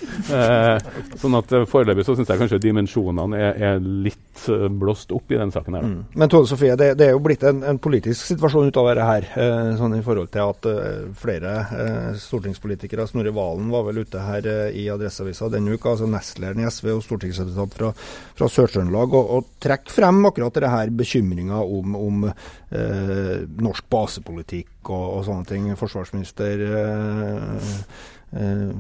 [1.21, 4.47] sånn at Foreløpig så syns jeg kanskje dimensjonene er, er litt
[4.81, 5.76] blåst opp i den saken.
[5.77, 5.87] Her.
[5.87, 5.99] Mm.
[6.21, 9.09] Men Tone Sofie, det, det, er jo blitt en, en politisk situasjon ut av dette
[9.09, 9.29] her.
[9.45, 14.25] Eh, sånn i forhold til at eh, flere eh, stortingspolitikere, Snorre Valen var vel ute
[14.27, 17.93] her eh, i Adresseavisa denne uka, altså nestlederen i SV og stortingsrepresentant fra,
[18.39, 24.91] fra Sør-Trøndelag, og, og trekker frem akkurat dette her bekymringa om, om eh, norsk basepolitikk
[24.91, 25.71] og, og, sånne ting.
[25.79, 27.75] Forsvarsminister Eh,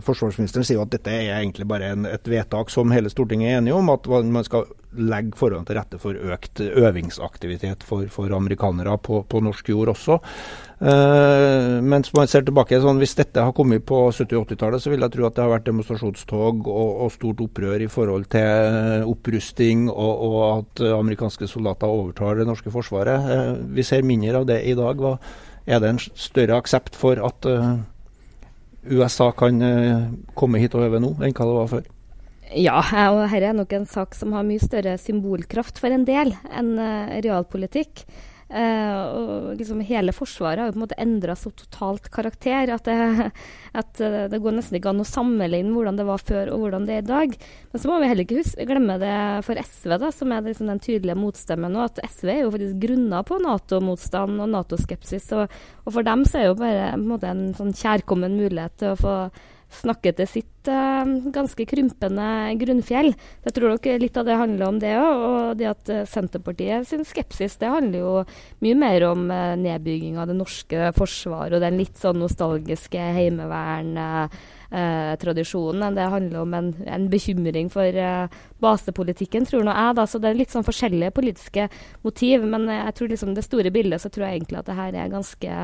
[0.05, 3.61] forsvarsministeren sier jo at dette er egentlig bare en, et vedtak som hele Stortinget er
[3.61, 8.97] enige om, at man skal legge forholdene til rette for økt øvingsaktivitet for, for amerikanere
[8.99, 10.19] på, på, norsk jord også.
[10.77, 15.15] Uh, mens man ser tilbake sånn, Hvis dette har kommet på 70-80-tallet, så vil jeg
[15.15, 20.15] tro at det har vært demonstrasjonstog og, og stort opprør i forhold til opprusting og,
[20.29, 23.29] og, at amerikanske soldater overtar det norske forsvaret.
[23.31, 25.01] Uh, vi ser mindre av det i dag.
[25.01, 25.17] Hva,
[25.67, 27.77] er det en større aksept for at uh,
[28.91, 31.85] USA kan eh, komme hit og øve nå, enn hva det var før?
[32.55, 32.79] Ja,
[33.11, 36.77] og dette er nok en sak som har mye større symbolkraft for en del enn
[36.79, 38.05] uh, realpolitikk.
[38.47, 42.87] Uh, og liksom Hele Forsvaret har jo på en måte endra så totalt karakter at,
[42.87, 43.31] det,
[43.81, 46.95] at det, går nesten ikke an å sammenligne hvordan det var før og hvordan det
[46.95, 47.35] er i dag.
[47.73, 49.17] Men så må vi heller ikke huske, glemme det
[49.49, 51.89] for SV, da, som er liksom den tydelige motstemmen nå.
[51.89, 55.29] At SV er jo faktisk grunna på Nato-motstand og Nato-skepsis.
[55.35, 58.95] Og, og, for dem så er jo bare en, en, en sånn kjærkommen mulighet til
[58.95, 59.19] å få
[59.73, 62.29] snakke til sitt uh, ganske krympende
[62.61, 63.13] grunnfjell.
[63.47, 65.25] Jeg tror nok litt av det handler om det òg.
[65.27, 68.13] Og det at uh, Senterpartiet sin skepsis det handler jo
[68.65, 73.97] mye mer om uh, nedbygging av det norske forsvaret og den litt sånn nostalgiske heimevern.
[73.99, 75.97] Uh, eh, tradisjonen.
[75.97, 79.97] Det handler om en, en bekymring for eh, basepolitikken, tror nå jeg.
[79.99, 81.69] da, så Det er litt sånn forskjellige politiske
[82.07, 82.47] motiv.
[82.47, 85.13] Men jeg tror liksom det store bildet så tror jeg egentlig at det her er
[85.13, 85.61] ganske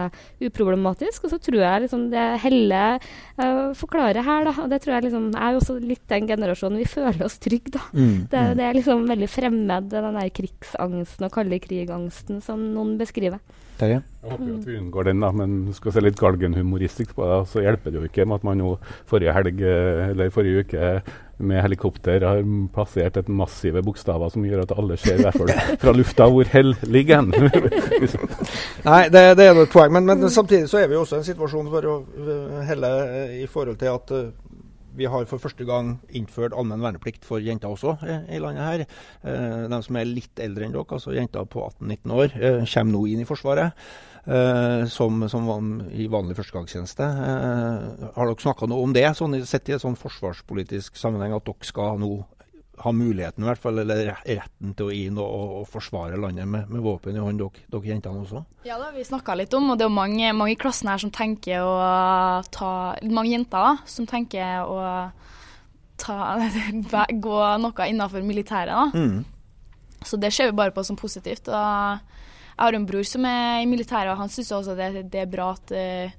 [0.49, 1.27] uproblematisk.
[1.27, 5.09] Og så tror jeg liksom det Helle eh, forklarer her, da, og det tror jeg
[5.09, 7.85] liksom er jo også litt den generasjonen vi føler oss trygge, da.
[7.93, 8.55] Mm, det, mm.
[8.59, 13.43] det, er liksom veldig fremmed, den der krigsangsten og kalde krigangsten som noen beskriver.
[13.83, 13.99] Terje?
[14.23, 17.39] Jeg håper jo at vi unngår den, da, men skal se litt galgenhumoristisk på det,
[17.51, 18.77] så hjelper det jo ikke med at man nå
[19.11, 20.91] forrige helg, eh, eller forrige uke
[21.43, 22.43] med helikopter har
[22.75, 25.51] plassert et massive bokstaver som gjør at alle ser fall
[25.83, 27.33] fra lufta hvor hell ligger hen.
[28.89, 31.27] Nei, det, det, er et poeng, men, men, samtidig så er vi også i en
[31.27, 32.93] situasjon for å uh, helle
[33.41, 34.31] i forhold til at uh,
[34.97, 38.87] vi har for første gang innført allmenn verneplikt for jenter også i, i landet her.
[39.25, 42.97] Eh, de som er litt eldre enn dere, altså jenter på 18-19 år, eh, kommer
[42.97, 43.85] nå inn i Forsvaret.
[44.23, 45.49] Eh, som, som
[45.91, 47.03] i vanlig førstegangstjeneste.
[47.03, 51.49] Eh, har dere snakka noe om det, sånn, sett i en sånn forsvarspolitisk sammenheng, at
[51.49, 52.13] dere skal nå
[52.81, 56.71] ha muligheten, i hvert fall, eller retten til å inn og, og forsvare landet med,
[56.73, 58.45] med, våpen i hånd, dere, dere jentene også?
[58.65, 61.03] Ja, det har vi snakka litt om, og det er mange, mange, i klassen her
[61.03, 61.75] som tenker å
[62.53, 62.73] ta
[63.05, 64.79] Mange jenter da, som tenker å
[66.01, 66.17] ta,
[67.27, 68.73] gå noe innenfor militæret.
[68.73, 68.89] da.
[68.97, 70.01] Mm.
[70.03, 71.49] Så det ser vi bare på som positivt.
[71.53, 72.01] og
[72.53, 75.31] jeg har en bror som er i militæret, og han syns også det, det, er
[75.31, 76.13] bra at eh,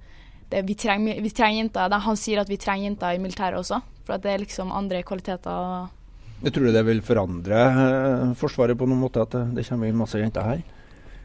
[0.49, 1.97] det, vi, trenger, vi, trenger, jenter.
[2.07, 5.03] Han sier at vi trenger jenter i militæret også, for at det er liksom andre
[5.07, 5.91] kvaliteter.
[6.43, 9.89] Jeg tror du det vil forandre eh, Forsvaret på noen måte, at det, det kommer
[9.89, 10.65] inn masse jenter her?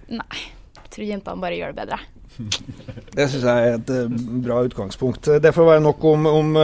[0.08, 0.44] Nei,
[0.78, 1.98] jeg tror jentene bare gjør det bedre.
[3.18, 5.26] Det syns jeg er et uh, bra utgangspunkt.
[5.42, 6.58] Det får være nok om, om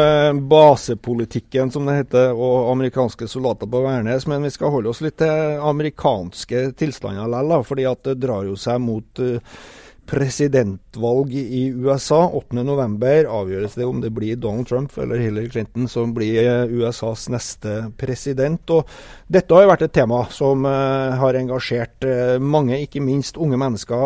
[0.49, 4.29] basepolitikken, som det heter, og amerikanske soldater på Værnes.
[4.31, 8.55] Men vi skal holde oss litt til amerikanske tilstander likevel, fordi at det drar jo
[8.61, 9.59] seg mot uh,
[10.07, 12.21] presidentvalg i USA.
[12.29, 17.29] 8.11 avgjøres det om det blir Donald Trump eller Hillary Clinton som blir eh, USAs
[17.33, 18.61] neste president.
[18.75, 18.89] Og
[19.27, 23.59] dette har jo vært et tema som uh, har engasjert uh, mange, ikke minst unge
[23.61, 23.97] mennesker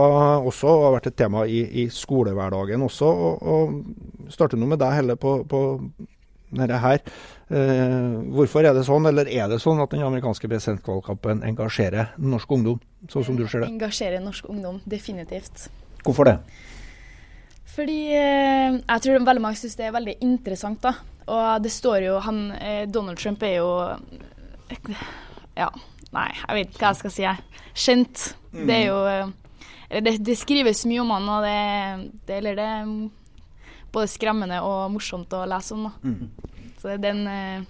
[0.48, 0.68] også.
[0.68, 3.08] Og har vært et tema i, i skolehverdagen også.
[3.08, 5.64] Og, og starter nå med deg, Helle, på, på
[6.54, 7.02] dette her.
[7.48, 12.80] Hvorfor er det sånn, eller er det sånn at den amerikanske presidentvalgkampen engasjerer norsk ungdom,
[13.08, 13.70] sånn som du ser det?
[13.72, 15.68] Engasjerer norsk ungdom, definitivt.
[16.08, 16.38] Hvorfor det?
[17.78, 20.80] Fordi eh, jeg tror veldig mange syns det er veldig interessant.
[20.82, 20.94] da.
[21.28, 23.70] Og det står jo han, eh, Donald Trump er jo
[25.58, 25.68] Ja,
[26.14, 27.28] nei, jeg vet ikke hva jeg skal si.
[27.78, 28.24] Kjent.
[28.52, 28.64] Mm.
[28.64, 32.66] Det er jo eh, det, det, skrives mye om han, og det, det, eller det
[32.66, 32.90] er
[33.92, 35.86] både skremmende og morsomt å lese om.
[35.86, 35.92] da.
[36.08, 36.72] Mm.
[36.78, 37.68] Så det er den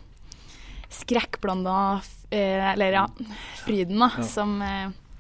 [0.92, 1.74] skrekkblanda
[2.31, 3.05] Eller ja,
[3.64, 4.24] fryden da, ja.
[4.29, 4.57] som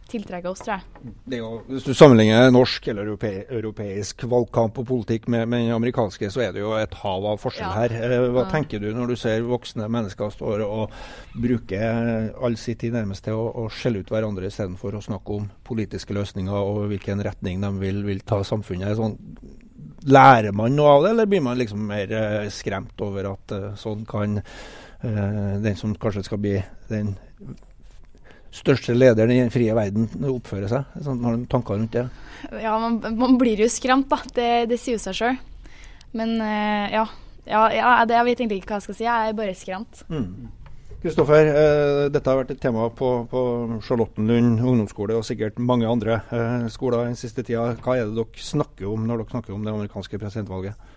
[0.08, 1.12] eh, tiltrekker oss, tror jeg.
[1.38, 6.30] Jo, hvis du sammenligner norsk eller europe, europeisk valgkamp og politikk med, med, den amerikanske,
[6.32, 7.74] så er det jo et hav av forskjell ja.
[7.82, 7.94] her.
[8.08, 8.48] Eh, hva ja.
[8.52, 10.96] tenker du når du ser voksne mennesker står og
[11.36, 15.48] bruker all sin tid nærmest til å, å skjelle ut hverandre istedenfor å snakke om
[15.68, 18.96] politiske løsninger og hvilken retning de vil, vil ta samfunnet?
[18.98, 19.18] Sånn,
[20.08, 23.70] lærer man noe av det, eller blir man liksom mer uh, skremt over at uh,
[23.78, 24.42] sånn kan
[24.98, 26.56] den som kanskje skal bli
[26.90, 27.12] den
[28.54, 30.98] største lederen i den frie verden oppfører seg?
[31.04, 32.06] Sånn, har du tanker rundt det?
[32.62, 34.20] Ja, man, man, blir jo skremt, da.
[34.34, 35.40] Det, det sier jo seg sjøl.
[36.16, 37.08] Men uh, ja.
[37.48, 39.06] Ja, ja det, jeg vet egentlig ikke hva jeg skal si.
[39.08, 40.02] Jeg er bare skremt.
[40.98, 41.56] Kristoffer, mm.
[41.56, 43.42] uh, dette har vært et tema på, på
[43.86, 47.70] Charlottenlund ungdomsskole og sikkert mange andre uh, skoler den siste tida.
[47.84, 50.88] Hva er det dere snakker om når dere snakker om det amerikanske presidentvalget?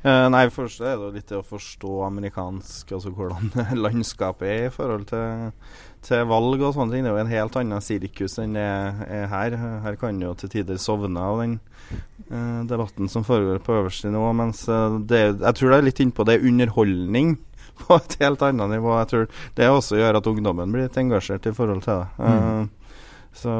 [0.00, 3.50] Uh, nei, Først er det litt det å forstå amerikansk, altså hvordan
[3.84, 5.50] landskapet er i forhold til,
[6.06, 7.04] til, valg og sånne ting.
[7.04, 9.58] Det er jo en helt annen sirkus enn det er her.
[9.84, 11.58] Her kan jo til tider sovne av den
[12.30, 14.32] uh, debatten som foregår på øverste nivå.
[14.40, 17.36] Mens uh, det, jeg tror det er litt innpå det er underholdning
[17.84, 18.96] på et helt annet nivå.
[19.02, 22.08] Jeg tror det også gjør at ungdommen blir litt engasjert i forhold til det.
[22.24, 22.68] Mm.
[23.36, 23.52] Så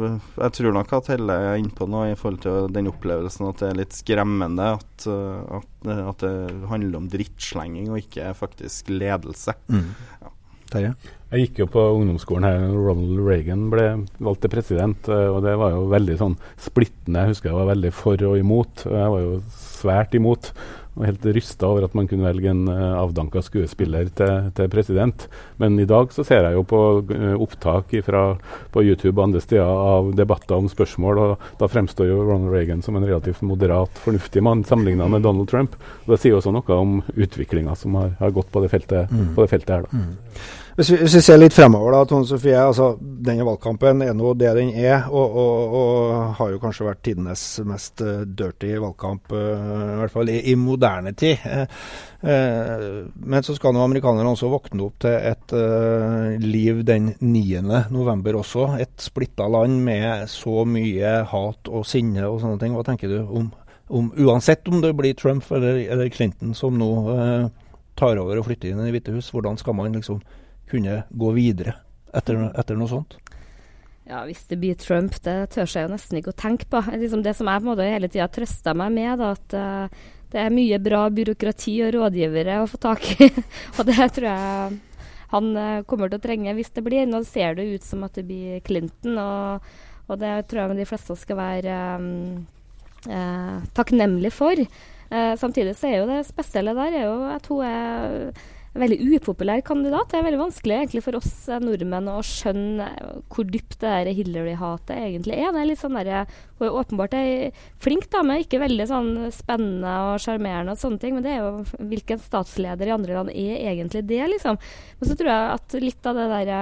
[0.00, 3.62] eh, jeg tror nok at Helle er innpå noe i forhold til den opplevelsen at
[3.62, 8.92] det er litt skremmende at, eh, at, at det handler om drittslenging og ikke faktisk
[8.92, 9.56] ledelse.
[9.68, 9.90] Mm.
[10.22, 10.34] Ja.
[10.70, 10.92] Terje?
[11.30, 13.86] Jeg gikk jo på ungdomsskolen her Ronald Reagan ble
[14.22, 17.22] valgt til president, eh, og det var jo veldig sånn splittende.
[17.22, 18.86] Jeg husker jeg var veldig for og imot.
[18.86, 20.50] Jeg var jo svært imot
[20.96, 25.26] og helt rysta over at man kunne velge en uh, avdanka skuespiller til, til, president.
[25.62, 26.80] Men i dag så ser jeg jo på
[27.10, 28.24] uh, opptak ifra,
[28.74, 32.82] på YouTube og andre steder av debatter om spørsmål, og da fremstår jo Ronald Reagan
[32.82, 35.78] som en relativt moderat, fornuftig mann sammenligna med Donald Trump.
[36.06, 39.30] Og Det sier også noe om utviklinga som har, har, gått på det feltet, mm.
[39.36, 39.86] på det feltet her.
[39.86, 40.02] da.
[40.02, 40.58] Mm.
[40.76, 42.54] Hvis vi, hvis vi, ser litt fremover, da, Tone Sofie.
[42.58, 47.02] altså Denne valgkampen er nå det den er, og, og, og har jo kanskje vært
[47.06, 51.42] tidenes mest uh, dirty valgkamp, uh, i hvert fall i, i moderne tid.
[52.20, 55.54] Uh, men så skal nå amerikanerne også våkne opp til et
[56.44, 57.62] liv den 9.
[57.90, 58.74] november også.
[58.80, 62.76] Et splitta land med så mye hat og sinne og sånne ting.
[62.76, 63.48] Hva tenker du om,
[63.88, 66.92] om uansett om det blir Trump eller, eller Clinton som nå
[67.98, 70.20] tar over og flytter inn i Det hvite hus, hvordan skal man liksom
[70.70, 71.76] kunne gå videre
[72.16, 73.18] etter, etter noe sånt?
[74.10, 76.80] Ja, Hvis det blir Trump, det tør jeg jo nesten ikke å tenke på.
[76.98, 80.08] Liksom det som jeg på en måte hele tida trøster meg med, da, at uh,
[80.32, 83.28] det er mye bra byråkrati og rådgivere å få tak i.
[83.78, 84.78] og det tror jeg
[85.30, 87.06] han uh, kommer til å trenge hvis det blir.
[87.06, 89.70] Nå ser det ut som at det blir Clinton, og,
[90.10, 92.40] og det tror jeg de fleste skal være um,
[93.06, 94.64] uh, takknemlige for.
[95.10, 98.28] samtidig så er jo det spesielle der er jo at hun er
[98.78, 100.12] veldig upopulær kandidat.
[100.12, 102.86] Det er veldig vanskelig egentlig for oss nordmenn å skjønne
[103.32, 105.50] hvor dypt det Hillary-hatet egentlig er.
[105.50, 106.28] Det er litt sånn der,
[106.60, 107.50] Hun er åpenbart ei
[107.82, 111.86] flink dame, ikke veldig sånn spennende og sjarmerende og sånne ting, men det er jo
[111.90, 114.60] hvilken statsleder i andre land er egentlig det, liksom.
[115.00, 116.52] Men så tror jeg at litt av det der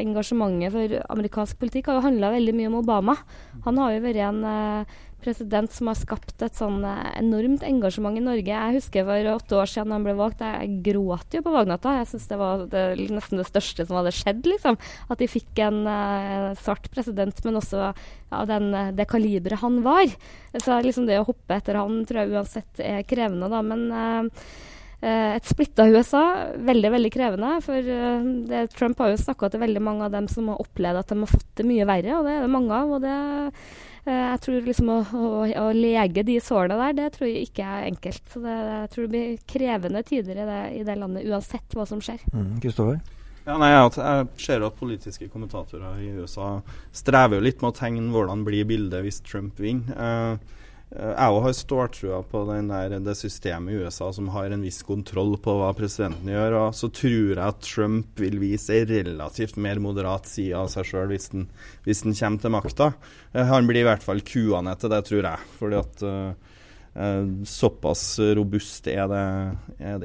[0.00, 3.18] engasjementet for amerikansk politikk har jo handla veldig mye om Obama.
[3.66, 4.42] Han har jo vært en
[5.22, 8.50] president som har skapt et sånn eh, enormt engasjement i Norge.
[8.50, 11.98] Jeg husker for åtte år siden han ble valgt, jeg gråt jo på valgnatta.
[12.00, 14.78] Jeg syns det var det, nesten det største som hadde skjedd, liksom.
[15.12, 17.90] At de fikk en uh, svart president, men også
[18.30, 18.58] av ja,
[18.94, 20.10] det kaliberet han var.
[20.56, 23.60] Så liksom det å hoppe etter han tror jeg uansett er krevende, da.
[23.66, 24.56] Men uh,
[25.00, 26.24] et splitta USA,
[26.60, 27.52] veldig veldig krevende.
[27.64, 27.92] For
[28.50, 31.22] det, Trump har jo snakka til veldig mange av dem som har opplevd at de
[31.22, 32.98] har fått det mye verre, og det er det mange av.
[32.98, 35.30] og det Eh, jeg tror liksom å, å,
[35.60, 38.22] å, lege de sårene der, det tror jeg ikke er enkelt.
[38.32, 41.86] Så det, jeg tror det blir krevende tider i det, i det landet, uansett hva
[41.88, 42.22] som skjer.
[42.62, 43.00] Kristoffer?
[43.00, 46.58] Mm, ja, nei, jeg ser at politiske kommentatorer i USA
[46.94, 49.96] strever jo litt med å tegne hvordan blir bildet hvis Trump vinner.
[49.96, 50.58] Eh,
[50.90, 55.52] jeg har ståltrua på der, det systemet i USA som har en viss kontroll på
[55.60, 56.56] hva presidenten gjør.
[56.58, 60.88] og Så tror jeg at Trump vil vise en relativt mer moderat side av seg
[60.88, 61.30] sjøl hvis,
[61.86, 62.90] hvis, den kommer til makta.
[63.30, 65.46] Eh, han blir i hvert fall kua ned til det, tror jeg.
[65.60, 66.50] fordi at uh,
[67.46, 69.24] såpass robust er det,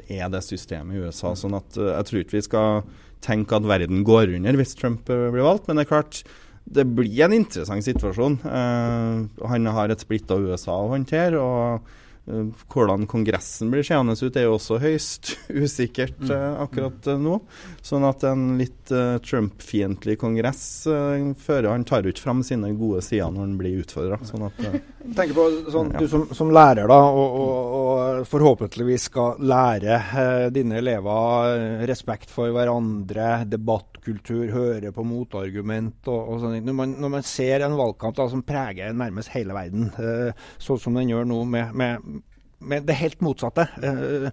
[0.06, 1.34] er det, systemet i USA.
[1.34, 2.86] sånn at jeg tror ikke vi skal
[3.26, 5.66] tenke at verden går under hvis Trump blir valgt.
[5.66, 6.22] Men det er klart
[6.66, 8.40] det blir en interessant situasjon.
[8.42, 11.38] Uh, han har et splitta USA å håndtere.
[11.38, 11.86] og
[12.26, 17.38] uh, hvordan Kongressen blir seende ut, er jo også høyst usikkert uh, akkurat nå.
[17.86, 18.90] Sånn at en litt
[19.22, 24.18] Trump-fiendtlig kongress fører Han tar ikke fram sine gode sider når han blir utfordra.
[24.26, 30.50] Sånn Tenker på sånn, Du som, som, lærer, da, og, og, og forhåpentligvis skal lære
[30.54, 36.60] dine elever respekt for hverandre, debatt motkultur, høre på motargument og, og sånn.
[36.64, 40.94] Når, når, man ser en valgkamp da, som preger nærmest hele verden, eh, sånn som
[40.94, 42.22] den gjør nå med, med,
[42.60, 43.68] med det helt motsatte.
[43.82, 44.30] Eh,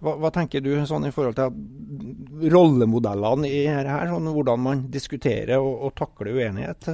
[0.00, 5.58] hva, hva, tenker du sånn i forhold til rollemodellene i dette, sånn, hvordan man diskuterer
[5.58, 6.90] og, og takler uenighet?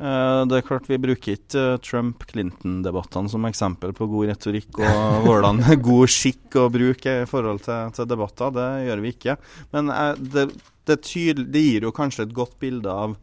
[0.00, 4.86] Uh, det er klart Vi bruker ikke uh, Trump-Clinton-debattene som eksempel på god retorikk og
[5.26, 8.54] hvordan god skikk å bruke i forhold til, til, debatter.
[8.56, 9.36] Det gjør vi ikke.
[9.76, 10.46] Men uh, det,
[10.90, 13.16] det, tydel, det, gir jo kanskje et godt bilde av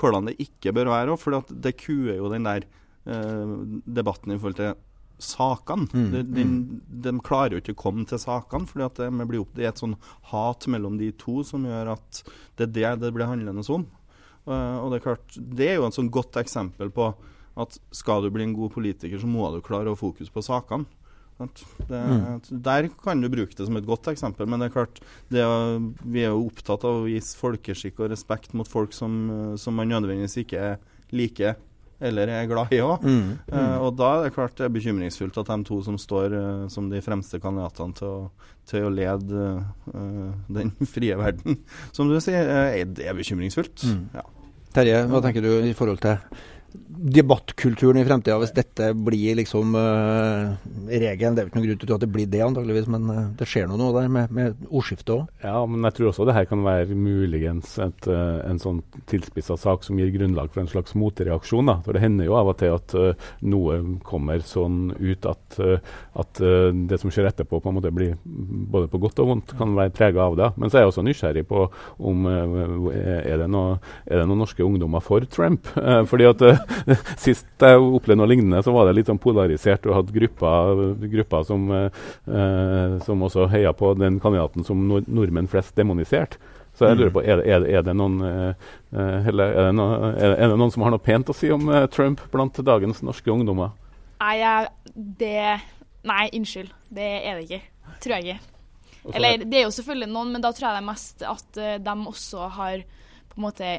[0.00, 1.16] hvordan det ikke bør være.
[1.20, 4.78] For det kuer jo den der eh, debatten i forhold til
[5.20, 5.86] sakene.
[5.92, 6.60] Mm, de, de, mm.
[7.04, 9.98] de, klarer jo ikke å komme til sakene, for det, det, er et sånn
[10.32, 12.22] hat mellom de to som gjør at
[12.58, 13.86] det er det det blir handlende om.
[14.48, 17.10] Uh, og det er klart, det er jo et sånn godt eksempel på
[17.60, 20.88] at skal du bli en god politiker, så må du klare å fokus på sakene.
[21.40, 22.60] Det, mm.
[22.66, 25.00] Der kan du bruke det som et godt eksempel, men det er klart
[25.32, 29.56] det er, vi er jo opptatt av å vise folkeskikk og respekt mot folk som,
[29.60, 30.74] som man nødvendigvis ikke
[31.16, 31.58] liker
[32.00, 33.04] eller er glad i òg.
[33.04, 33.16] Mm.
[33.20, 33.52] Mm.
[33.52, 36.68] Uh, og da er det klart det er bekymringsfullt at de to som står uh,
[36.72, 38.20] som de fremste kandidatene til å,
[38.68, 39.48] til å lede
[39.92, 41.60] uh, den frie verden,
[41.96, 43.84] som du sier, er, det er bekymringsfullt.
[43.84, 44.06] Mm.
[44.16, 44.24] Ja.
[44.70, 46.16] Terje, hva tenker du i forhold til
[47.00, 50.52] debattkulturen i fremtida hvis dette blir liksom uh,
[50.90, 51.36] regelen.
[51.36, 53.48] Det er jo ikke noen grunn til at det blir det, antageligvis, men uh, det
[53.48, 55.30] skjer noe der med, med ordskiftet òg.
[55.44, 59.56] Ja, men jeg tror også det her kan være muligens et, uh, en sånn tilspissa
[59.60, 61.70] sak som gir grunnlag for en slags motreaksjon.
[61.72, 61.78] da.
[61.86, 62.96] For Det hender jo av og til at
[63.46, 65.58] noe kommer sånn ut at,
[66.20, 66.40] at
[66.90, 69.94] det som skjer etterpå, på en måte blir både på godt og vondt, kan være
[69.96, 70.50] prega av det.
[70.60, 71.64] Men så er jeg også nysgjerrig på
[72.10, 75.70] om er det, noe, er det noen norske ungdommer for Trump?
[76.10, 76.44] fordi at
[77.24, 79.82] Sist jeg opplevde noe lignende, så var det litt sånn polarisert.
[79.84, 85.50] Du hadde grupper, grupper som, eh, som, også heia på den kandidaten som nord nordmenn
[85.50, 86.40] flest demoniserte.
[86.76, 90.70] Så jeg lurer på, er det, er det, er det noen eller, er, det noen,
[90.72, 93.74] som har noe pent å si om uh, Trump blant dagens norske ungdommer?
[94.22, 94.38] Nei,
[94.94, 95.58] det
[96.06, 96.70] Nei, unnskyld.
[96.88, 97.60] Det er det ikke.
[98.00, 98.50] Tror jeg ikke.
[99.16, 101.74] Eller det er jo selvfølgelig noen, men da tror jeg det er mest at uh,
[101.84, 102.82] de også har
[103.30, 103.74] på en måte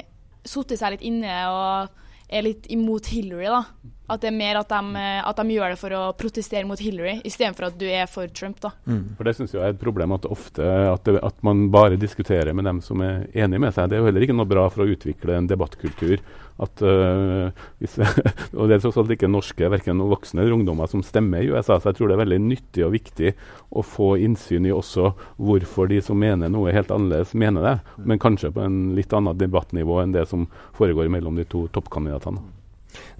[0.48, 2.00] sittet seg litt inne og
[2.32, 3.50] er litt imot Hillary.
[3.52, 3.64] da.
[4.10, 7.20] At det er mer at de, at de gjør det for å protestere mot Hillary,
[7.28, 8.58] istedenfor at du er for Trump.
[8.60, 8.72] da.
[8.84, 9.14] Mm.
[9.16, 12.52] For Det syns jeg er et problem at ofte at, det, at, man bare diskuterer
[12.52, 13.88] med dem som er enig med seg.
[13.88, 16.18] Det er jo heller ikke noe bra for å utvikle en debattkultur
[16.62, 17.48] at uh,
[17.80, 17.96] hvis,
[18.58, 21.78] og Det er tross alt ikke norske verken voksne eller ungdommer som stemmer i USA,
[21.78, 23.34] så jeg tror det er veldig nyttig og viktig
[23.72, 27.76] å få innsyn i også hvorfor de som mener noe helt annerledes, mener det.
[28.04, 32.61] Men kanskje på en litt annet debattnivå enn det som foregår mellom de to toppkandidatene.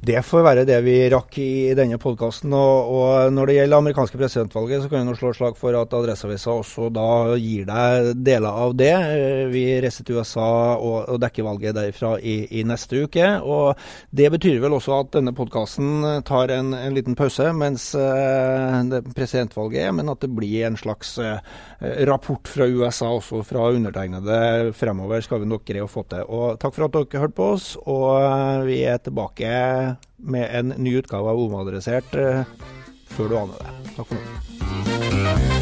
[0.02, 2.50] Det får være det vi rakk i denne podkasten.
[2.56, 6.56] Og, og, når det gjelder amerikanske presidentvalget, så kan vi slå slag for at Adresseavisa
[6.58, 8.90] også da gir deg deler av det.
[9.52, 13.28] Vi reiser til USA og, og dekker valget derfra i, i, neste uke.
[13.46, 13.78] Og
[14.10, 19.86] det betyr vel også at denne podkasten tar en, en, liten pause mens eh, presidentvalget
[19.86, 21.38] er, men at det blir en slags eh,
[22.10, 26.26] rapport fra USA også fra undertegnede fremover, skal vi nok greie å få til.
[26.26, 29.50] Og takk for at dere hørte på oss, og uh, vi er tilbake
[30.22, 32.44] med en ny utgave av Omadressert eh,
[33.12, 33.94] før du aner det.
[33.96, 35.61] Takk for nå.